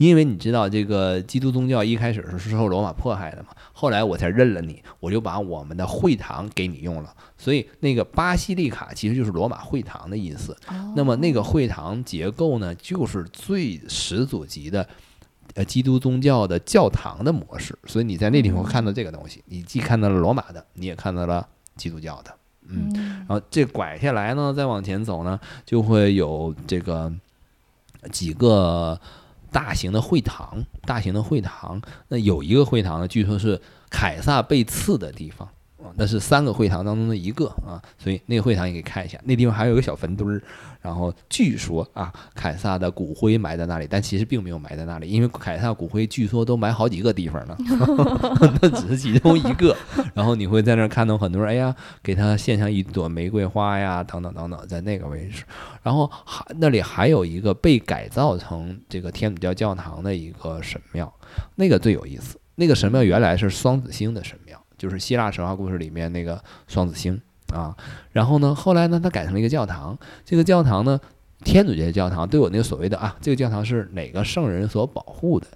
[0.00, 10.56] 因为你知道，这个基督宗教一开始是受罗马迫害的嘛，后来我才认了你，我就把我们的会堂给你用了，所以那个巴西利卡其实就是罗马会堂的意思。
[10.96, 14.88] 那么那个会堂结构呢，就是最始祖级的
[15.54, 22.34] 呃基督宗教的教堂的模式，所以你在那地方会看到这个东西，你既看到了罗马的，你也看到了基督教的，
[22.68, 22.90] 嗯。
[22.94, 23.26] 嗯。
[23.28, 27.12] 然后这拐下来呢，再往前走呢，就会有这个
[28.10, 28.98] 几个
[29.52, 31.80] 大型的会堂，大型的会堂。
[32.08, 33.60] 那有一个会堂呢，据说是
[33.90, 35.48] 凯撒被刺的地方
[35.82, 39.18] 啊，那是三个会堂当中的一个啊，所以那个会堂也可以看一下。
[39.24, 40.42] 那地方还有一个小坟堆儿，
[40.80, 47.56] 然后据说啊，凯撒的骨灰埋在那里，但其实并没有埋在那里，因为凯撒骨灰据说都埋好几个地方呢，
[48.62, 49.76] 那只是其中一个。
[50.14, 55.44] 然后你会在那儿看到很多人，哎呀，给他献上一朵玫瑰花呀，等等等等，在那个位置。
[55.82, 61.12] 然后还那里还有一个被改造成这个天主教教堂的一个神庙，
[61.56, 62.38] 那个最有意思。
[62.56, 67.20] 那个神庙原来是双子星的神庙，就是希腊神话故事里面那个双子星
[67.52, 67.76] 啊。
[68.12, 69.98] 然后呢，后来呢，他改成了一个教堂。
[70.24, 70.98] 这个教堂呢，
[71.44, 75.46] 天主教教堂都有那个所谓的啊，这个教堂是哪个圣人所保护的？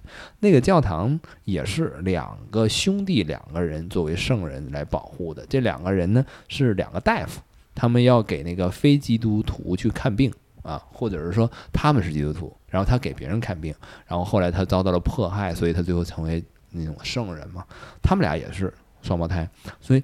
[0.41, 5.43] 那个教堂也是两个兄弟两个人作为圣人来保护的。
[5.49, 7.41] 这两个人呢是两个大夫，
[7.73, 13.73] 他们要给那个非基督徒去看病啊，或者是说他们是基督徒，然后他给别人看病，
[14.07, 17.63] 然后后来他遭到了迫害，所以他最后成为那种圣人嘛。
[18.01, 18.73] 他们俩也是
[19.05, 19.47] 双胞胎，
[19.79, 20.03] 所以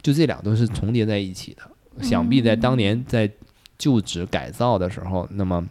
[0.00, 1.62] 就这俩都是重叠在一起的。
[2.02, 3.28] 想必在当年在
[3.76, 5.66] 旧址改造的时候，那么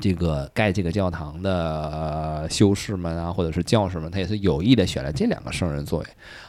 [0.00, 6.06] 这个盖这个教堂的、呃修士们啊，或者是教士们，他也是有意的选了这两个圣人作为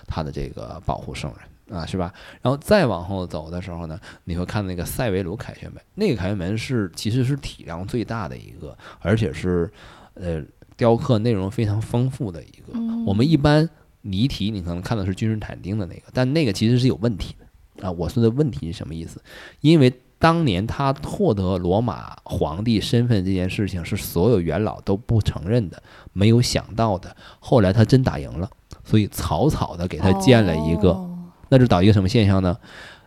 [0.08, 2.14] 他的这个保护圣人啊，是吧？
[2.42, 9.70] 然后再往后走的时候呢，你会看那个塞维鲁凯旋门，那个凯旋门是其实是体量最大的一个，而且是
[10.14, 10.42] 呃
[10.78, 12.74] 雕刻内容非常丰富的一个。
[12.74, 13.70] 嗯我们一般
[14.04, 17.92] 泥体你可能看的是君士坦丁的那个，但那个其实是有问题的啊。
[17.92, 19.22] 我说的问题是什么意思？
[19.60, 27.14] 因为当年他获得罗马皇帝身份这件事情是所有元老都不承认的，没有想到的。
[27.40, 28.50] 后来他真打赢了，
[28.86, 31.10] 所以草草的给他建了一个，哦
[31.50, 32.58] 那就导一个什么现象呢？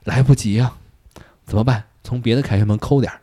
[0.04, 0.72] 来不及呀、
[1.44, 1.82] 怎么办？
[2.04, 3.20] 从别的凯旋门抠点儿，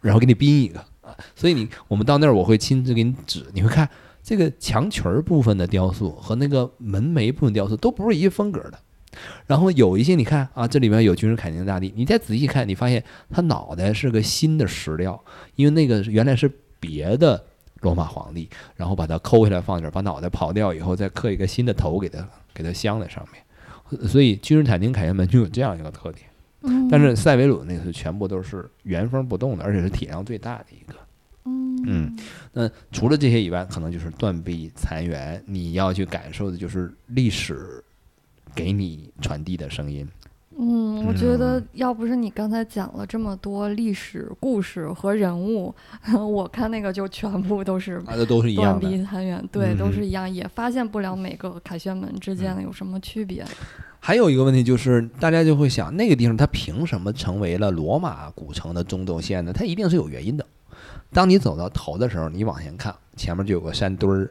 [0.00, 1.14] 然后给你逼一个啊。
[1.34, 3.86] 所以你我们到那儿，我会亲自给你指，你会看
[4.26, 8.78] 这个墙裙儿部分的雕塑和那个门楣部分雕塑都不是一个风格的。
[9.46, 15.22] 然后有一些你看啊，这里面有君士坦丁大帝，你再仔细看，你发现他脑袋是个新的石料，
[15.54, 17.40] 因为那个原来是别的
[17.82, 24.08] 罗马皇帝，然后把它抠下来放这儿，把脑袋刨掉以后，再刻一个新的头给它给它镶在上面。
[24.08, 26.28] 所以君士坦丁凯旋门就有这样一个特点。
[26.90, 30.98] 但是塞维鲁那个是全部都是原封不动的，而且是体量最大的一个。
[31.46, 32.16] 嗯嗯
[32.52, 37.82] 那除了这些以外，可能就是断壁残垣，你要去感受的就是历史
[38.54, 40.06] 给你传递的声音。
[40.58, 45.74] 嗯，我觉得嗯要不是你刚才讲了这么多历史故事和人物，
[46.32, 48.88] 我看那个就全部都是啊，都是一断样的。
[48.88, 53.44] 壁残垣，对，嗯都是一样，也发现不了每个凯旋门之间的有什么区别。
[54.00, 59.52] 还有一个问题就是，大家就会想，那个地方它凭什么成为了罗马古城的中轴线呢？
[59.52, 60.46] 它一定是有原因的。
[61.12, 64.30] 当你走到头的时候，你往前看，前面就有个山墩儿，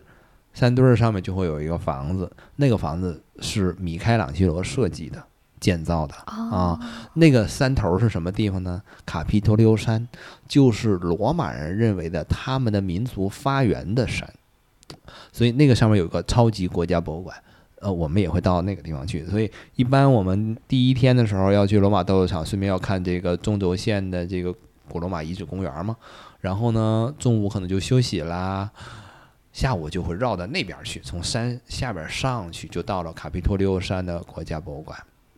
[0.53, 5.23] 山墩儿上面就会有一个房子，那个房子是米开朗基罗设计的、
[5.59, 6.13] 建造的。
[6.25, 6.79] 啊，
[7.15, 8.81] 那个山头是什么地方呢？
[9.05, 10.07] 卡皮托利欧山，
[10.47, 14.31] 就是罗马人认为的他们的民族发源的山，
[15.31, 17.35] 所以那个上面有个超级国家博物馆。
[17.81, 24.51] 呃，我们也会到那个地方去，所以一般我们第一天的时候要去罗马斗兽场，顺便要看这个中轴线的这个
[24.89, 25.95] 古罗马遗址公园嘛。
[26.45, 28.69] 然后呢，中午可能就休息啦，
[29.51, 34.95] 下午就会绕到那边去，从山下边上去，就到了卡皮托利欧山的国家博物馆。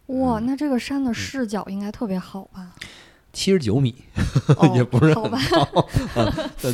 [0.08, 2.76] 哇，嗯那这个山的视角应该特别好吧？
[3.32, 3.96] 七十九米，
[4.58, 5.14] 哦 也不是？
[5.14, 5.88] 很高，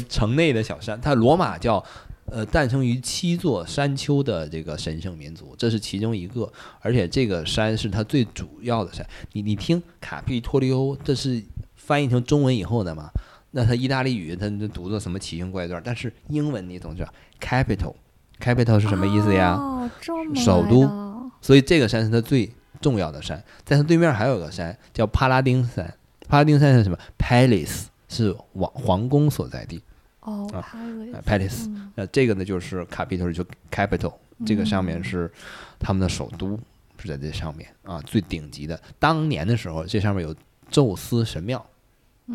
[0.10, 1.84] 城内的小山，它罗马叫
[2.26, 9.08] 呃诞生于七座山丘的这个神圣民族，这是其中一个，而且这个山是它最主要的山。
[9.34, 11.44] 你你听卡皮托利欧，这是
[11.76, 13.12] 翻译成中文以后的嘛？
[13.56, 19.54] 那它意大利语它它读作什么奇形怪状，但是英文你总知道 capital，capital 是什么意思呀？
[19.54, 19.90] 哦，
[20.36, 25.86] 首都所以这个山是它最重要的山，在它对面还有个山叫帕拉丁山。
[26.28, 29.82] 帕拉丁山是什么？Palace 是王皇宫所在地。
[30.22, 30.66] 哦啊
[31.26, 34.14] ，Palace，那这个呢就是 capital 就 capital，
[34.46, 35.32] 这个上面嗯是
[35.78, 36.58] 他们的首都，
[36.98, 38.82] 是在这上面啊，最顶级的。
[38.98, 40.34] 当年的时候，这上面有
[40.72, 41.64] 宙斯神庙，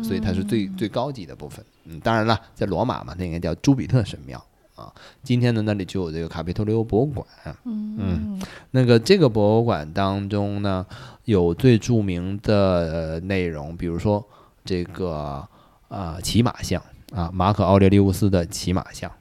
[0.03, 1.63] 所以它是最嗯最高级的部分。
[1.85, 4.43] 嗯，当然了，在罗马嘛，那应该叫朱比特神庙
[4.75, 4.93] 啊。
[5.23, 7.25] 今天呢，那里就有这个卡皮托利欧博物馆。
[7.65, 8.39] 嗯
[8.71, 10.85] 那个这个博物馆当中呢，
[11.25, 14.23] 有最著名的呃内容，比如说
[14.63, 15.47] 这个
[15.87, 16.81] 啊骑马像
[17.11, 19.11] 啊，马可奥列利乌斯的骑马像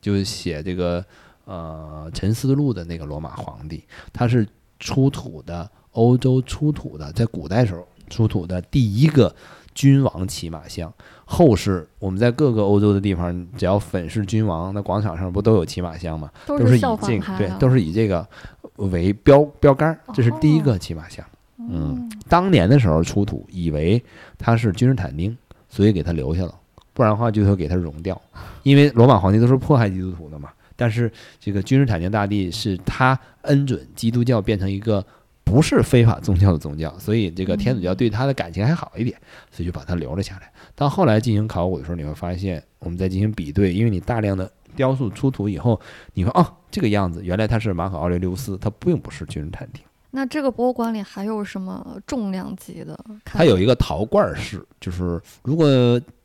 [0.00, 1.04] 就是写这个
[1.44, 4.44] 呃《沉思录》的那个罗马皇帝，他是
[4.80, 9.32] 出土的欧洲出土的，在古代时候出土的第一个
[9.80, 10.92] 君王骑马像。
[11.24, 16.30] 后世我们在各个欧洲的地方，只要粉饰君王，那广场上不都有骑马像吗？
[16.44, 18.28] 都都是以效这个对都是以这个
[18.76, 21.24] 为标标杆儿，这是第一个骑马像。
[21.56, 24.02] 嗯，当年的时候出土，以为
[24.36, 25.34] 他是君士坦丁，
[25.70, 26.54] 所以给他留下了，
[26.92, 28.20] 不然的话就会给他熔掉。
[28.62, 35.02] 因为罗马皇帝都是迫害基督徒的嘛，但是这个君士坦丁大帝是他恩准基督教变成一个
[35.50, 39.18] 不是非法宗教的宗教，所以这个天主教对他的感情还好一点，
[39.50, 40.50] 所以就把他留了下来。
[40.76, 45.80] 到后来进行考古的时候，你会发现，我们在进行比对，因为你大量的雕塑出土以后，
[46.14, 49.82] 你说哦，这个样子，原来他是马可奥雷留斯，他并不是君士坦丁。
[50.12, 52.98] 那这个博物馆里还有什么重量级的？
[53.24, 55.68] 它有一个陶罐式，就是如果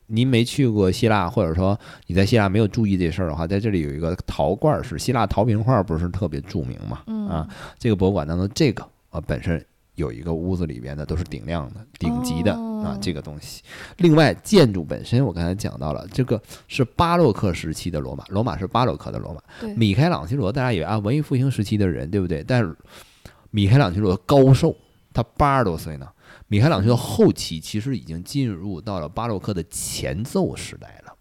[0.08, 7.02] 您没去过希腊，或者说你在希腊没有注意这事儿的话，在这里有一个陶罐式，希腊陶瓶画不是特别著名嘛？
[7.08, 7.48] 嗯啊，
[7.78, 9.64] 这个博物馆当中，这个啊本身
[9.96, 13.64] 有一个屋子里边的都是顶亮的、顶级的啊哦这个东西。
[13.98, 19.42] 另外，建筑本身我刚才讲到了，这个是巴洛克时期的罗马，罗马是巴洛克的罗马。
[19.62, 22.44] 对，米开朗基罗，大家以为啊，文艺复兴时期的人，对不对？
[22.44, 22.76] 但是
[23.52, 24.76] 米开朗基罗高寿，
[25.14, 26.08] 他八十多岁呢。
[26.48, 31.14] 米开朗基罗后期其实已经进入到了巴洛克的前奏时代了，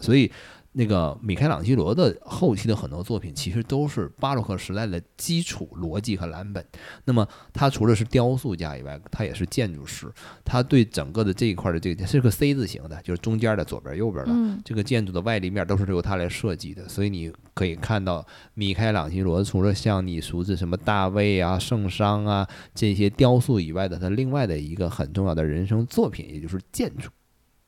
[0.00, 0.30] 所以
[0.78, 6.62] 那个米开朗基罗的后期的很多作品其实都是巴洛克时代的基础逻辑和蓝本。
[7.06, 10.06] 那么他除了是雕塑家以外，他也是建筑师，
[10.44, 27.08] 他对整个的这一块的这个是个 C 字形的，就是中间的左边右边的，嗯这个建筑的外立面都是由他来设计的，所以你可以看到米开朗基罗除了像你熟知什么大卫啊、圣殇啊这些雕塑以外的，他另外的一个很重要的人生作品，也就是建筑。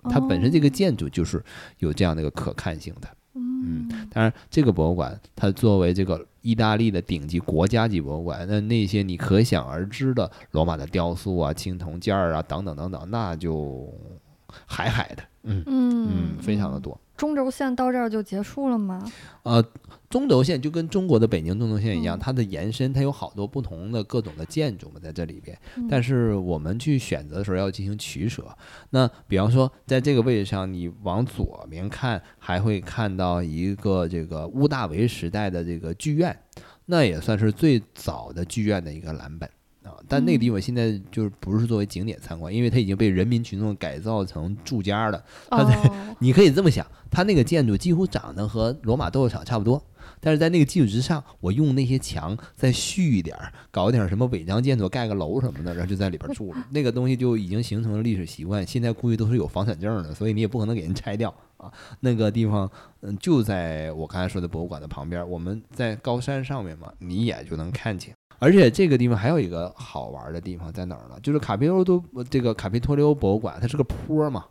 [0.04, 1.42] 它本身这个建筑就是
[1.78, 3.08] 有这样的一个可看性的。
[3.34, 13.92] 嗯当然，这个博物馆它作为这个意大利的顶级国家级博物馆，那那些你可想而知的罗马的雕塑啊、青铜件儿啊等等等等，那就
[14.66, 16.98] 海海的，嗯嗯嗯，非常的多。
[17.18, 19.04] 中轴线到这儿就结束了吗？
[19.42, 19.62] 呃，
[20.08, 25.58] 中轴线就跟中国的北京中轴线一样，嗯它的延伸它有好多不同的各种的建筑嘛，在这里边。
[25.76, 28.46] 嗯但是我们去选择的时候要进行取舍。
[28.90, 36.38] 那比方说，在这个位置上，你往左边看，还会看到一个这个屋大维时代的这个剧院，
[36.86, 39.50] 那也算是最早的剧院的一个蓝本。
[39.98, 45.24] 啊，但那个地方现在就是不是作为景点参观，因为它已经被人民群众改造成住家了。
[45.50, 49.82] 它在哦， 你可以这么想，它那个建筑几乎长得和罗马斗兽场差不多，
[50.20, 56.66] 但是在那个基础之上，我用那些墙再续一点儿，搞点儿什么违章建筑，盖个楼什么的，然后就在里边住了。
[56.70, 61.72] 那个东西就已经形成了历史习惯，现在估计都是有房产证的，所以你也不可能给人拆掉啊。
[62.00, 62.70] 那个地方，
[63.00, 68.14] 嗯，就在我刚才说的博物馆的旁边，我们在高山上面嘛，你一眼就能看见。
[68.38, 71.18] 而且这个地方还有一个好玩的地方在哪儿呢？
[71.22, 74.44] 就是卡皮欧多这个卡皮托利欧博物馆，它是个坡嘛，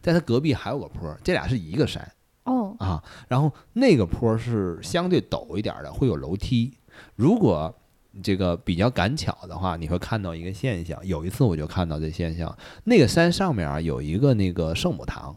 [0.00, 2.06] 在它隔壁还有个坡，这俩是一个山
[2.44, 3.02] 哦，啊。
[3.28, 6.74] 然后那个坡是相对陡一点儿的，会有楼梯。
[7.16, 7.74] 如果
[8.22, 10.98] 这个比较赶巧的话，你会看到一个现象。
[11.06, 15.34] 有一次我就看到这现象，那个山上面啊有一个那个圣母堂，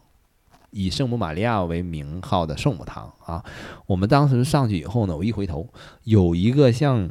[0.70, 3.44] 以圣母玛利亚为名号的圣母堂啊。
[3.86, 5.66] 我们当时上去以后呢，我一回头，
[6.02, 7.08] 有一个像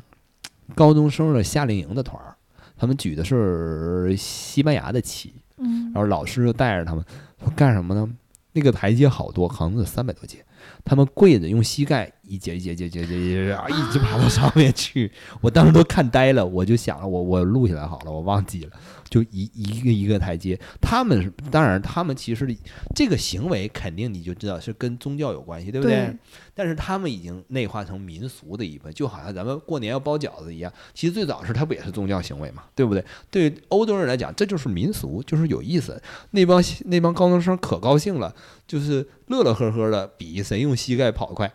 [0.76, 2.36] 高中生的夏令营的团儿，
[2.76, 7.04] 他们举的是西班牙的旗，嗯然后老师就带着他们
[7.40, 8.10] 说干什么呢？
[8.52, 10.46] 那个台阶好多，好像有三百多阶，
[10.84, 15.12] 他们跪着用膝盖一节一节节节节节啊，一直爬到上面去。
[15.42, 18.72] 我当时都看呆了，我就想了，我我录下来好了，我忘记了，
[19.10, 20.60] 就一一个一个台阶。
[20.82, 22.56] 他们当然，他们其实
[22.96, 26.16] 这个行为肯定你就知道是跟宗教有关系，对不对？
[26.56, 30.72] 但是他们已经内化成民俗的一部分，就好像咱们过年要包饺子一样。
[30.94, 33.04] 其实最早是它不也是宗教行为嘛，对不对？
[33.32, 36.02] 对欧洲人来讲，这就是民俗，就是有意思。
[36.32, 38.34] 那帮那帮高中生可高兴了，
[38.68, 41.52] 就是乐乐呵呵的比谁用膝盖跑得快，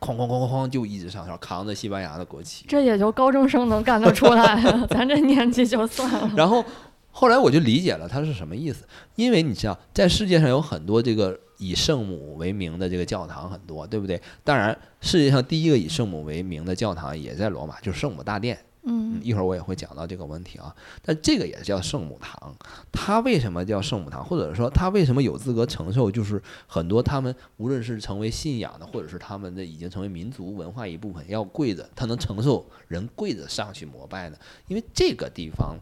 [0.00, 2.64] 哐哐哐哐哐就一直上跳，扛着西班牙的国旗。
[2.66, 4.56] 这也就高中生能干得出来，
[4.90, 6.30] 咱这年纪就算了。
[6.36, 6.64] 然后
[7.10, 14.20] 后来我就理解了他是什么意思，因为你知道，在世界上有很多这个以圣母为名的这个教堂很多，对不对？
[14.44, 18.58] 当然，世界上第一个以圣母为名的教堂也在罗马，就是圣母大殿。
[18.88, 20.74] 嗯，一会儿我也会讲到这个问题啊。
[21.02, 22.54] 但这个也叫圣母堂，
[22.92, 34.36] 它为什么叫圣母堂，或者说它为什么有资格承受，就是很多他们无论是成为信仰的，或者是他们的已经成为民族文化一部分，要跪着，它能承受人跪着上去膜拜呢？
[34.68, 35.76] 因为这个地方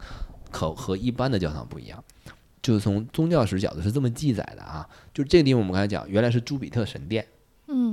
[0.50, 2.02] 可和一般的教堂不一样。
[2.62, 7.26] 就是从宗教史角度是这么记载的啊，就是这个地方我们刚才讲，原来是朱比特神殿，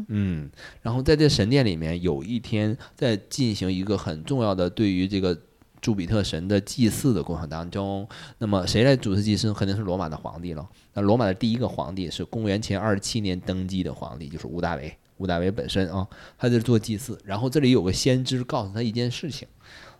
[0.08, 0.50] 嗯，
[0.82, 5.38] 然后在这神殿里面，有一天在进行一个很重要的对于这个
[5.82, 8.08] 朱比特神的祭祀的过程当中，
[8.38, 9.54] 那么谁来主持祭祀？
[9.54, 10.68] 肯定是罗马的皇帝了。
[10.94, 14.96] 那罗马的第一个皇帝是公元前二十七年登基的皇帝，就是屋大维。
[15.18, 16.08] 屋大维本身啊，
[16.38, 17.18] 他在做祭祀。
[17.24, 19.48] 然后这里有个先知告诉他一件事情，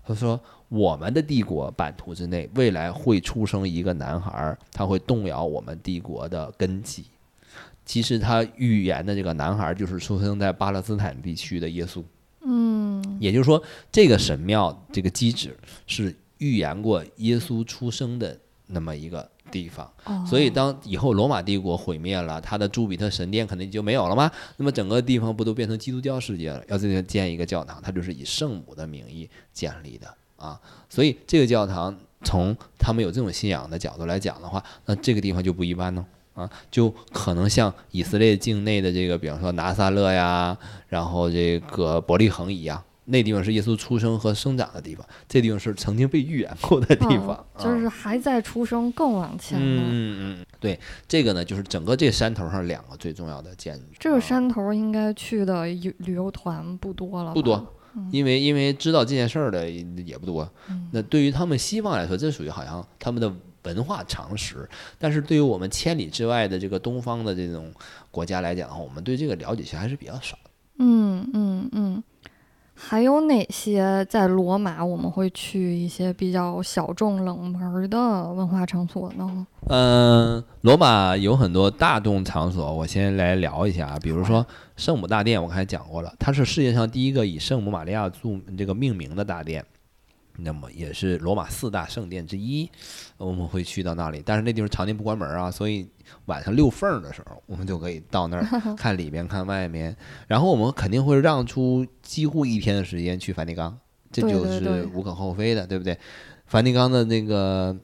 [0.04, 7.06] 他说：“我们的帝国版图之内，未来会出生一个男孩，他会动摇我们帝国的根基。”
[7.92, 12.02] 其实他预言的这个男孩就是出生在巴勒斯坦地区的耶稣，
[12.46, 13.62] 嗯也就是说，
[13.92, 19.92] 这个神庙这个基址是预言过耶稣出生的那么一个地方。
[20.06, 24.32] 哦，所以，当以后罗马帝国毁灭了，他的朱比特神殿肯定就没有了吗？
[24.56, 26.64] 那么整个地方不都变成基督教世界了？
[26.70, 30.58] 要这个建一个教堂，它就是以圣母的名义建立的啊。
[30.88, 36.06] 所以，这个教堂从他们有这种信仰的角度来讲的话，那这个地方就不一般呢。
[36.34, 40.58] 啊，就可能像以色列境内的这个，比方说拿撒勒呀，
[40.88, 49.84] 然后这个伯利恒一样，那地方是耶稣出生和生长的地方，这地方是曾经被预言过的地方，哦就是还在出生更往前嗯呢。
[49.86, 53.84] 嗯嗯，对，这个呢，就是整个这山头上两个最重要的建筑。
[54.00, 57.76] 这个啊山头应该去的游旅游团不多了，不多，
[58.10, 60.50] 因为因为知道这件事儿的也不多。
[60.70, 63.32] 嗯那对于他们西方来说，这属于好像他们的
[63.64, 64.68] 文化常识。
[64.98, 67.72] 但是对于我们千里之外的这个东方的这种
[68.10, 70.52] 国家来讲的话，我们对这个了解其实还是比较少的。
[70.80, 72.04] 嗯嗯嗯，
[72.74, 79.46] 还有哪些在罗马我们会去一些比较小众冷门儿的文化场所呢？
[79.68, 84.44] 嗯，罗马有很多大众场所，我先来聊一下啊，比如说
[84.76, 89.64] 圣母大殿，我刚才讲过了，它是世界上第一个以圣母玛利亚著这个命名的大殿。
[90.38, 92.70] 那么也是罗马四大圣殿之一，
[93.18, 95.88] 我们会去到那里，但是那地方常年不关门啊，所以
[96.26, 99.96] 晚上溜缝儿的时候，我们就可以到那儿 看里边看外面，
[100.28, 103.78] 然后我们肯定会让出几乎一天的时间去梵蒂冈，
[104.12, 105.98] 这就是无可厚非的，对不对？
[106.48, 107.76] 梵蒂冈的那个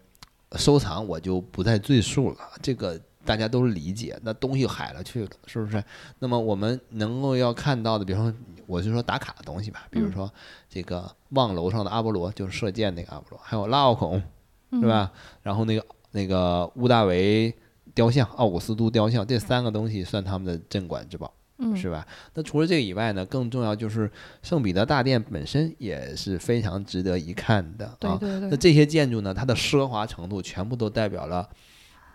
[0.54, 5.84] 收藏我就不再赘述了，这个大家都理解，那东西海了去了，是不是？
[6.20, 10.34] 那么我们能够要看到的，比方说，我就说打卡的东西吧，比如嗯说
[10.70, 14.24] 这个望楼上的阿波罗，就是射箭那个阿波罗，还有拉奥孔，
[14.72, 15.12] 嗯是吧？
[15.44, 17.54] 然后那个那个屋大维
[17.94, 21.34] 雕像、奥古斯都雕像，这三个东西算他们的镇馆之宝。
[21.60, 22.06] 嗯，是吧？
[22.36, 24.08] 那除了这个以外呢，更重要就是
[24.44, 27.98] 圣彼得大殿本身也是非常值得一看的啊。
[28.00, 31.50] 对对对，那这些建筑呢，它的奢华程度全部都代表了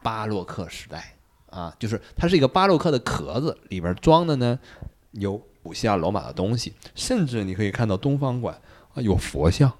[0.02, 1.14] 巴洛克时代
[1.50, 4.58] 啊，就是它是一个巴洛克的壳子，里边装的呢
[5.12, 8.58] 有古希腊罗马的东西，甚至你可以看到东方馆
[8.94, 9.72] 啊有佛像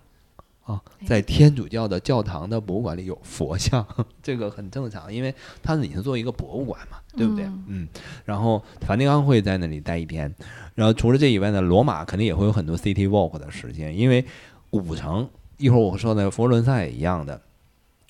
[0.65, 3.85] 啊，在天主教的教堂的博物馆里有佛像，
[4.23, 7.45] 这个很正常，因为它是已经作为一个博物馆嘛，对不对？
[7.47, 7.89] 嗯嗯，
[8.25, 10.33] 然后梵蒂冈会在那里待一天，
[10.77, 14.25] 然后除了这以外呢，罗马肯定也会有很多 city walk 的时间，因为
[14.71, 17.41] 古城一会儿我说的佛罗伦萨也一样的，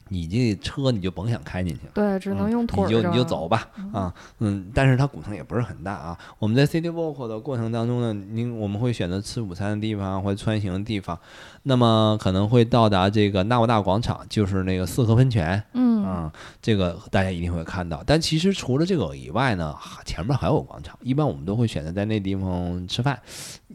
[0.09, 1.93] 你这车你就甭想开进去了。
[1.95, 3.43] 对，只能用腿儿、嗯你就你就走。
[3.53, 6.19] 吧，啊，嗯，但是它古城也不是很大啊。
[6.39, 11.19] 我们在 City Walk 的过程当中呢，您我们会选择吃午餐的地方或者穿行的地方，
[11.65, 16.33] 那么可能会到达这个纳沃大广场，就是那个四合喷泉，嗯啊、
[16.63, 18.03] 这个大家一定会看到。
[18.07, 19.77] 但其实除了这个以外呢，
[20.07, 23.21] 前面还有广场，一般我们都会选择在那地方吃饭，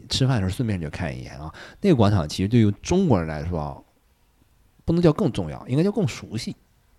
[0.08, 1.52] 吃饭的时候顺便就看一眼啊。
[1.82, 3.76] 那个广场其实对于中国人来说啊，
[4.88, 6.56] 不能叫更重要，应该叫更熟悉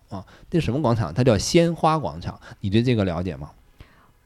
[0.10, 0.24] 啊。
[0.52, 1.12] 那什么广场？
[1.12, 2.40] 它叫鲜花广场。
[2.62, 3.50] 你对这个了解吗？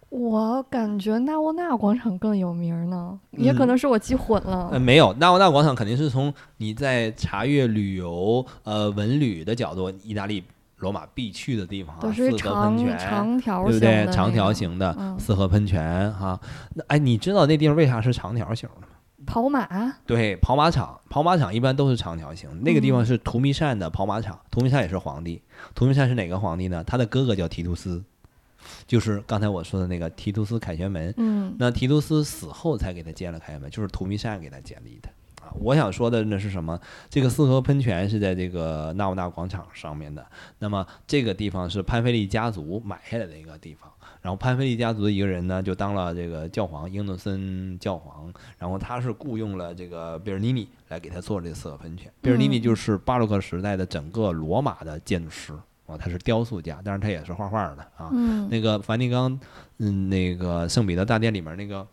[0.09, 4.67] 我感觉纳沃纳广场更有名儿呢，也可嗯能是我记混了。
[4.73, 10.43] 呃，没有，纳沃纳广场肯定是从你在查阅旅游、呃文旅的角度，意大利、
[10.79, 12.99] 罗马必去的地方啊，都是四合长喷泉。
[12.99, 14.13] 长条对不形的、对？
[14.13, 16.37] 长条形的嗯四合喷泉哈、
[16.75, 18.87] 那哎，你知道那地方为啥是长条形的吗？
[19.33, 22.47] 跑马，对，跑马场，跑马场一般都是长条形。
[22.61, 25.41] 那个地方嗯是图弥善的跑马场，图弥善也是皇帝。
[25.73, 26.83] 图弥善是哪个皇帝呢？
[26.83, 28.03] 他的哥哥叫提图斯，
[28.85, 31.11] 就是刚才我说的那个提图斯凯旋门。
[31.17, 35.09] 嗯那提图斯死后才给他建了凯旋门，就是图弥善给他建立的
[35.41, 35.49] 啊。
[35.55, 36.79] 我想说的那是什么？
[37.09, 40.23] 这个四合喷泉是在这个纳沃纳广场上面的。
[40.59, 43.89] 那么这个地方是潘菲利家族买下来的一个地方。
[44.23, 48.33] 然后潘菲利家族的一个人呢，就当了这个教皇英诺森教皇。
[48.57, 52.09] 然后他是雇佣了这个贝尔尼尼来给他做这四个喷泉。
[52.21, 55.53] 贝尔尼尼就是巴洛克时代的整个罗马的建筑师
[55.85, 58.09] 啊，他是雕塑家，但是他也是画画的啊。
[58.13, 59.37] 嗯那个梵蒂冈，
[59.79, 61.85] 嗯，那个圣彼得大殿里面那个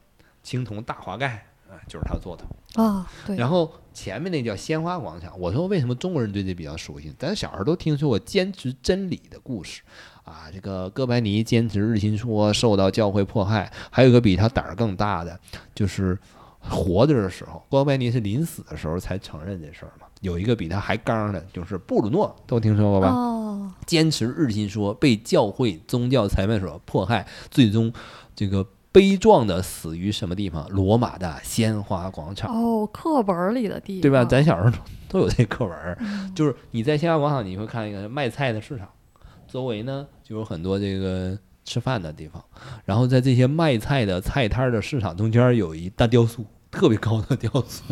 [0.45, 2.45] 青铜大华盖，啊，就是他做的。
[2.81, 5.37] 啊，对，然后前面那叫鲜花广场。
[5.37, 7.13] 我说为什么中国人对这比较熟悉？
[7.19, 9.83] 咱小时候都听说过坚持真理的故事
[10.25, 13.71] 啊，这个哥白尼坚持日心说，受到教会迫害。
[13.91, 15.39] 还有一个比他胆儿更大的，
[15.75, 16.19] 就是
[16.59, 20.07] 活着的时候，哥白尼是临死的时候才承认这事儿嘛。
[20.21, 23.09] 有一个比他还刚的，就是布鲁诺，都听说过吧？
[23.09, 27.93] 哦，坚持日心说，被教会宗教裁判所迫害，最终
[28.35, 28.67] 这个。
[28.93, 30.69] 悲壮的死于什么地方？
[30.69, 32.53] 罗马的鲜花广场。
[32.53, 34.25] 哦，课本里的地方，对吧？
[34.25, 34.77] 咱小时候
[35.09, 38.89] 都有这课文，就是你在鲜花广场，你会看一个卖菜的市场，
[39.51, 42.43] 周围呢就有很多这个吃饭的地方，
[42.85, 47.85] 然后在这些卖菜的菜摊的市场中间有一大雕塑，特别高的雕塑，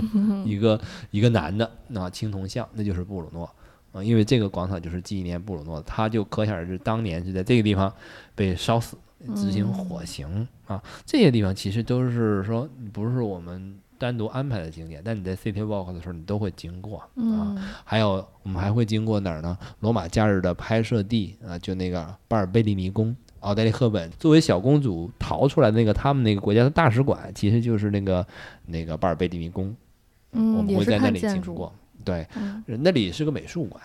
[0.44, 0.80] 一个
[1.10, 3.48] 一个男的，那青铜像，那就是布鲁诺。
[3.92, 7.92] 啊，因为这个广场就是纪念布鲁诺，他就可想而知，当年是在这个地方
[8.34, 8.96] 被烧死。
[9.34, 17.82] 执行火刑啊，这些地方其实都是说不是我们单独安排的景点，但你在 City Walk 的时候，你都会经过啊。
[17.84, 19.58] 还有我们还会经过哪儿呢？
[19.80, 23.14] 罗马假日的拍摄地啊，就那个巴尔贝利尼宫。
[23.40, 28.26] 奥黛丽·赫本作为小公主逃出来的那个他们那个国家的大使馆，其实就是那个
[28.66, 29.74] 那个巴尔贝利尼宫。
[30.32, 31.72] 嗯，我们会在那里经过。
[32.04, 32.26] 对，
[32.66, 33.80] 那里是个美术馆。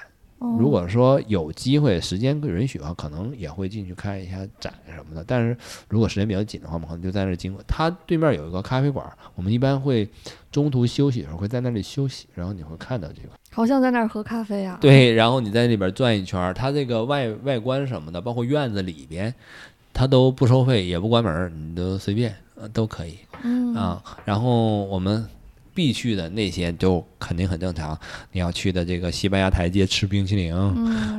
[0.60, 5.24] 如果说有机会、时间允许的话，可能也会进去看一下展什么的。
[5.26, 5.56] 但是
[5.88, 7.64] 如果时间比较紧的话，我们可能就在那儿经过。
[7.68, 10.08] 它对面有一个咖啡馆，我们一般会
[10.52, 13.30] 中途休息的时候会在那里休息，然后你会看到这个。
[13.52, 14.78] 好像在那儿喝咖啡啊？
[14.82, 19.34] 对，然后你在里边转一圈，它这个外外观什么的，包括院子里边，
[19.94, 23.18] 它都不收费，也不关门，你都随便，呃，都可以。
[23.44, 25.26] 嗯啊，然后我们。
[25.74, 27.98] 必去的那些就肯定很正常。
[28.32, 30.54] 你要去的这个西班牙台阶吃冰淇淋，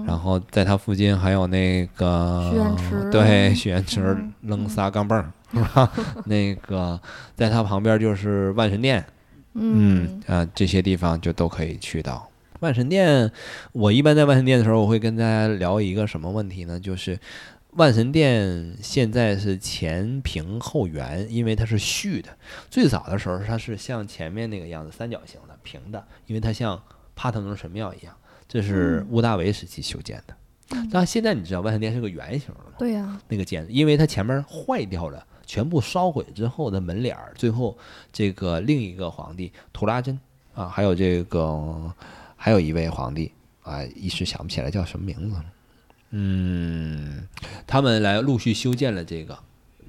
[0.07, 5.91] 然后在它附近还有那个许愿池，对，许愿池扔仨钢镚儿，是吧？
[6.27, 7.01] 那个
[7.35, 9.05] 在它旁边就是万神殿，
[9.55, 12.29] 嗯啊，这些地方就都可以去到。
[12.61, 13.31] 万神殿，
[13.73, 16.79] 我一般在万神殿的时候，我会跟大家聊一个什么问题呢？
[16.79, 17.19] 就是。
[17.77, 22.29] 万神殿现在是前平后圆，因为它是续的。
[22.71, 26.81] 最早的时候，它是像前面那个样子，三角形的平的，因为它像
[27.17, 28.15] 帕特农神庙一样。
[28.47, 30.37] 这是屋大维时期修建的。
[30.93, 32.67] 但现在你知道万神殿是个圆形的吗？
[32.79, 33.21] 对呀。
[33.29, 37.77] 那个建，因为它前面坏掉了，全部烧毁之后的门脸儿，最后
[38.13, 40.17] 这个另一个皇帝图拉真
[40.55, 41.93] 啊，还有这个
[42.37, 45.45] 还有一位皇帝啊，一时想不起来叫什么名字了。
[46.17, 47.27] 嗯，
[47.67, 49.37] 他们来陆续修建了这个，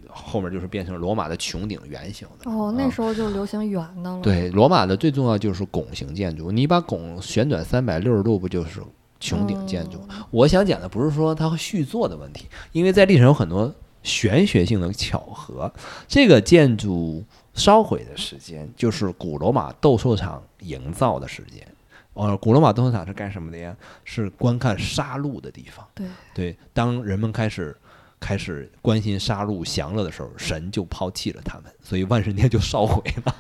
[0.09, 2.49] 后面就是变成罗马的穹顶圆形的。
[2.49, 4.21] 哦，那时候就流行圆的了。
[4.23, 8.82] 对，罗马的最重要就是拱形建筑，你把拱旋转三百六十度，不就是
[9.21, 9.99] 穹顶建筑？
[10.32, 13.71] 我想讲的不是说它续作的问题，因为在历史上有很多
[14.01, 15.71] 玄学性的巧合。
[16.07, 17.23] 这个建筑
[17.53, 21.67] 烧毁的时间，就是古罗马斗兽场营造的时间。
[22.16, 23.76] 哦，古罗马斗兽场是干什么的呀？
[24.03, 25.86] 是观看杀戮的地方。
[25.93, 27.76] 对对，当人们开始
[28.20, 33.36] 开始关心杀戮享乐的时候，神就抛弃了他们，所以万神殿就烧毁了。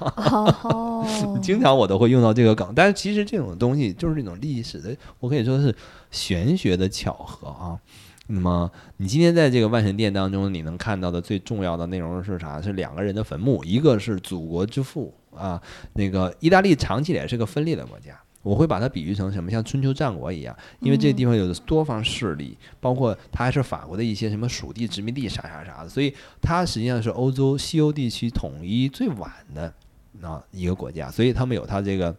[0.63, 1.07] 哦，
[1.41, 5.73] 经常我都会用到这个梗，但是其实这种东西就是这种历史的，我可以说是
[6.11, 7.79] 玄学的巧合啊。
[8.27, 12.61] 那么你今天在这个万神殿当中，你能看到的最重要的内容是啥？
[12.61, 15.61] 是两个人的坟墓，一个是祖国之父啊，
[15.93, 18.19] 那个意大利长期以来是个分裂的国家。
[18.45, 19.49] 我会把它比喻成什么？
[19.49, 29.73] 像春秋战国一样，因为这地方有多方势力，包括它还是法国的一些什么属地、殖民地啥啥啥的，所以它实际上是欧洲西欧地区统一最晚的
[30.21, 32.15] 啊一个国家，所以他们有他这个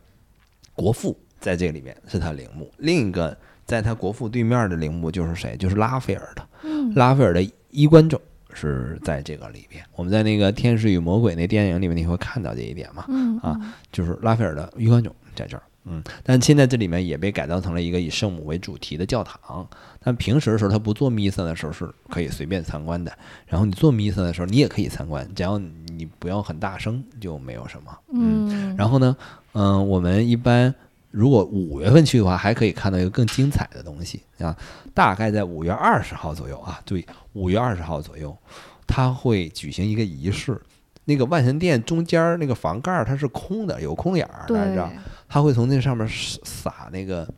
[0.75, 2.69] 国父在这里面是他陵墓。
[2.79, 5.57] 另一个在他国父对面的陵墓就是谁？
[5.57, 6.49] 就是拉斐尔的。
[6.97, 8.21] 拉斐尔的衣冠冢
[8.53, 9.85] 是在这个里边。
[9.95, 13.05] 我们在那个《天使与魔鬼》那电影里面你会看到这一点嘛？
[13.43, 15.63] 啊，就是拉斐尔的衣冠冢在这儿。
[15.89, 19.67] 嗯，但现在这里面也被改造成了一个以圣母为主题的教堂。
[20.03, 23.13] 但平时的时候，他不做弥撒的时候是可以随便参观的。
[23.47, 27.99] 然后你做弥撒的时候，你也可以参观，只要你不要很大声，就没有什么。
[28.13, 28.75] 嗯。
[28.77, 29.17] 然后呢，
[29.53, 30.75] 嗯，我们一般
[31.11, 34.57] 如果五月份去的话，还可以看到一个更精彩的东西啊。
[34.93, 38.37] 大概在五月二十号左右啊，对，五月二十号左右，
[38.87, 40.61] 他会举行一个仪式。
[41.09, 44.91] 那个万神殿中间那个房盖它是空的，有空眼儿，大家知道。
[45.29, 46.09] 他会从那上面
[46.45, 47.29] 撒那个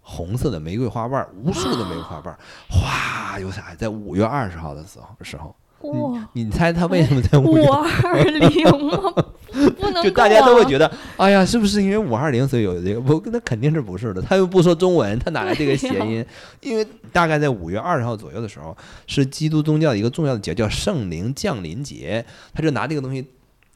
[0.00, 2.36] 红色的玫瑰花瓣，无数的玫瑰花瓣，
[2.68, 3.74] 哗，有撒？
[3.76, 5.54] 在五月二十号的时候，时候，
[5.90, 6.28] 哇！
[6.32, 8.42] 你猜他为什么在五 二零
[8.90, 9.12] 吗？
[9.78, 13.00] 不能 就大家都会觉得，哎呀，是不是因为五二零所以有这个？
[13.00, 14.20] 不，那肯定是不是的。
[14.20, 16.24] 他又不说中文，他哪来这个谐音？
[16.60, 18.76] 因为大概在五月二十号左右的时候，
[19.06, 22.24] 是基督宗教的一个重要的节，叫圣灵降临节。
[22.52, 23.26] 他就拿这个东西。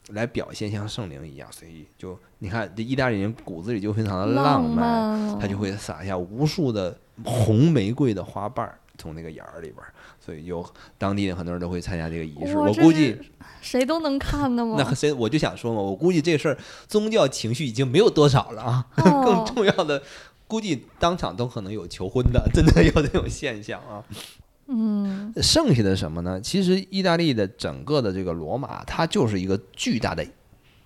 [0.09, 1.87] 来表现像圣灵一样所以。
[1.97, 9.87] 就你看，这意大利人骨子里就非常的浪漫，漫他就会撒下无数的红玫瑰的花瓣儿从那个眼儿里边儿，
[10.19, 10.65] 所以有
[10.97, 12.57] 当地的很多人都会参加这个仪式。
[12.57, 13.17] 我估计
[13.61, 14.75] 谁都能看的吗？
[14.77, 20.03] 那谁我就想说嘛，我估计这事儿宗教情绪已经没有多少了啊， 更哦重要的。
[20.45, 24.03] 估计当场都可能有求婚的，真的有这种现象啊。
[24.67, 26.41] 嗯剩下的什么呢？
[26.41, 30.25] 其实意大利的整个的这个罗马，它就是一个巨大的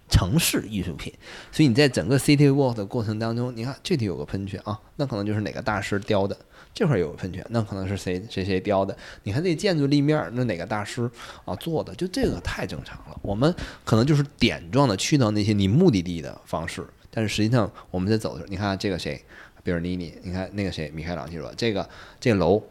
[0.10, 1.14] 城市艺术品。
[1.51, 6.36] 所以你在整个 city walk 的过程当中，你看这里有个喷泉啊，那可能就是哪个大师雕的；
[6.74, 8.95] 这块有个喷泉，那可能是谁谁谁雕的。
[9.24, 11.10] 你看这建筑立面，那哪个大师
[11.45, 11.93] 啊做的？
[11.95, 13.20] 就这个太正常了。
[13.22, 13.53] 我们
[13.84, 19.24] 可能就是点状的去到那些你目的地的方式，但是实际上我们在走的时候，你看这个谁，
[19.64, 21.88] 比尔尼尼，你看那个谁，米开朗基罗，这个
[22.20, 22.64] 这楼。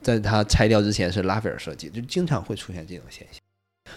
[0.00, 3.41] 在它拆掉之前是拉斐尔设计，就经常会出现这种现象。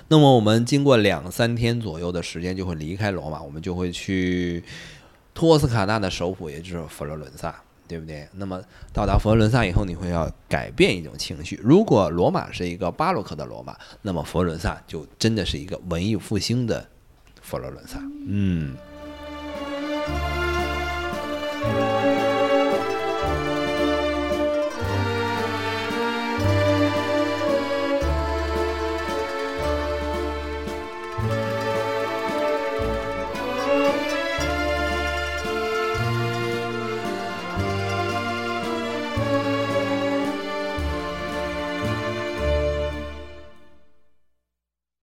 [0.07, 4.63] 那么我们经过两三天左右的时间就会离开罗马，我们就会去
[5.33, 7.55] 托斯卡纳的首府，也就是佛罗伦萨，
[7.87, 8.27] 对不对？
[8.33, 8.61] 那么
[8.93, 11.59] 到达佛罗伦萨以后，你会要改变一种情绪。
[11.63, 16.87] 如果罗马是一个巴洛克的罗马，那么佛罗伦萨就真的是一个文艺复兴的
[17.41, 17.99] 佛罗伦萨。
[18.27, 18.75] 嗯。